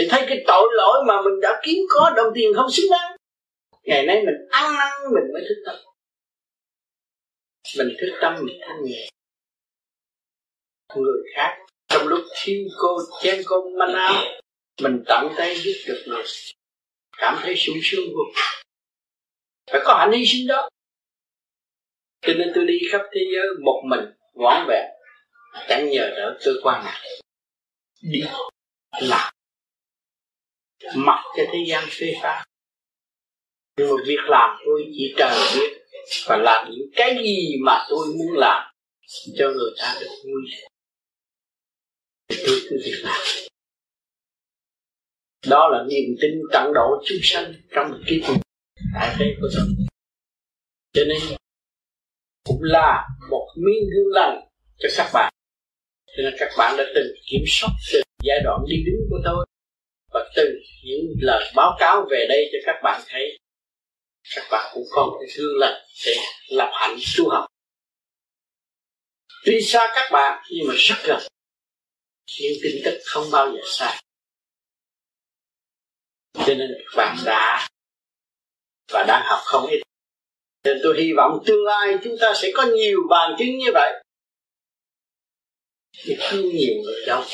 [0.00, 3.16] để thấy cái tội lỗi mà mình đã kiếm có, đồng tiền không xứng đáng.
[3.82, 5.76] Ngày nay mình ăn năn, mình mới thức tâm.
[7.78, 9.08] Mình thức tâm, mình thanh nhẹ.
[10.96, 14.14] Người khác, trong lúc thiếu cô chen cô manh áo,
[14.82, 16.24] mình tận tay giúp được người
[17.18, 18.22] cảm thấy sung sướng vô
[19.72, 20.68] phải có hạnh hy sinh đó.
[22.20, 24.00] Cho nên tôi đi khắp thế giới một mình,
[24.34, 24.90] vỏn vẹn,
[25.68, 26.98] chẳng nhờ đỡ cơ quan nào.
[28.02, 28.22] Đi
[29.00, 29.32] làm
[30.94, 32.46] mặc cho thế gian phê phán
[33.80, 35.80] nhưng mà việc làm, tôi chỉ trời biết
[36.26, 38.72] và làm những cái gì mà tôi muốn làm
[39.38, 40.42] cho người ta được vui.
[42.28, 43.20] Tôi cứ việc làm.
[45.46, 48.20] Đó là niềm tin tận độ chúng sanh trong một kiếp
[48.94, 49.64] tại thế của tôi
[50.92, 51.38] cho nên,
[52.44, 55.32] cũng là một miếng gương lành cho các bạn.
[56.06, 59.46] Cho nên các bạn đã từng kiểm soát từ giai đoạn đi đứng của tôi
[60.12, 63.38] và từ những lời báo cáo về đây cho các bạn thấy,
[64.34, 66.16] các bạn cũng có một gương lành để
[66.48, 67.46] lập hạnh tu học.
[69.44, 71.20] Tuy xa các bạn, nhưng mà rất gần.
[72.40, 74.02] Những tin tức không bao giờ sai
[76.46, 77.68] cho nên các bạn đã
[78.92, 79.82] và đang học không ít.
[80.64, 84.04] Nên tôi hy vọng tương lai chúng ta sẽ có nhiều bằng chứng như vậy.
[86.04, 87.24] Thì không nhiều người đâu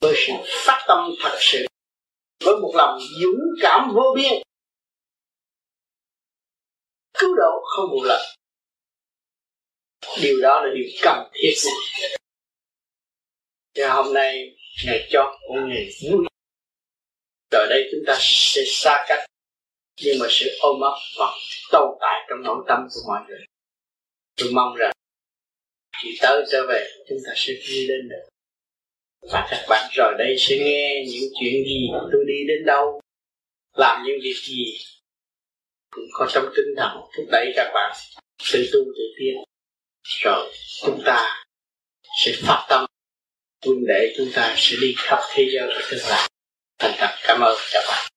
[0.00, 0.32] với sự
[0.66, 1.66] phát tâm thật sự.
[2.44, 4.42] Với một lòng dũng cảm vô biên.
[7.18, 8.20] Cứu độ không một lần.
[10.22, 11.54] Điều đó là điều cần thiết
[13.78, 16.26] và hôm nay ngày chót cũng ngày vui.
[17.50, 19.26] Rồi đây chúng ta sẽ xa cách.
[20.02, 21.34] Nhưng mà sự ôm ấp vẫn
[21.72, 23.40] tồn tại trong nội tâm của mọi người.
[24.36, 24.92] Tôi mong rằng,
[26.02, 28.28] khi tới trở về, chúng ta sẽ đi lên được
[29.20, 33.00] và các bạn rồi đây sẽ nghe những chuyện gì, tôi đi đến đâu,
[33.76, 34.76] làm những việc gì.
[35.90, 37.96] Cũng có trong tinh thần thúc đẩy các bạn
[38.52, 39.34] tự tu tự tiến
[40.02, 40.52] rồi
[40.82, 41.44] chúng ta
[42.18, 42.86] sẽ phát tâm.
[43.66, 46.28] Huynh đệ chúng ta sẽ đi khắp thế giới ở tương lai.
[46.78, 48.08] Thành thật cảm ơn các bạn.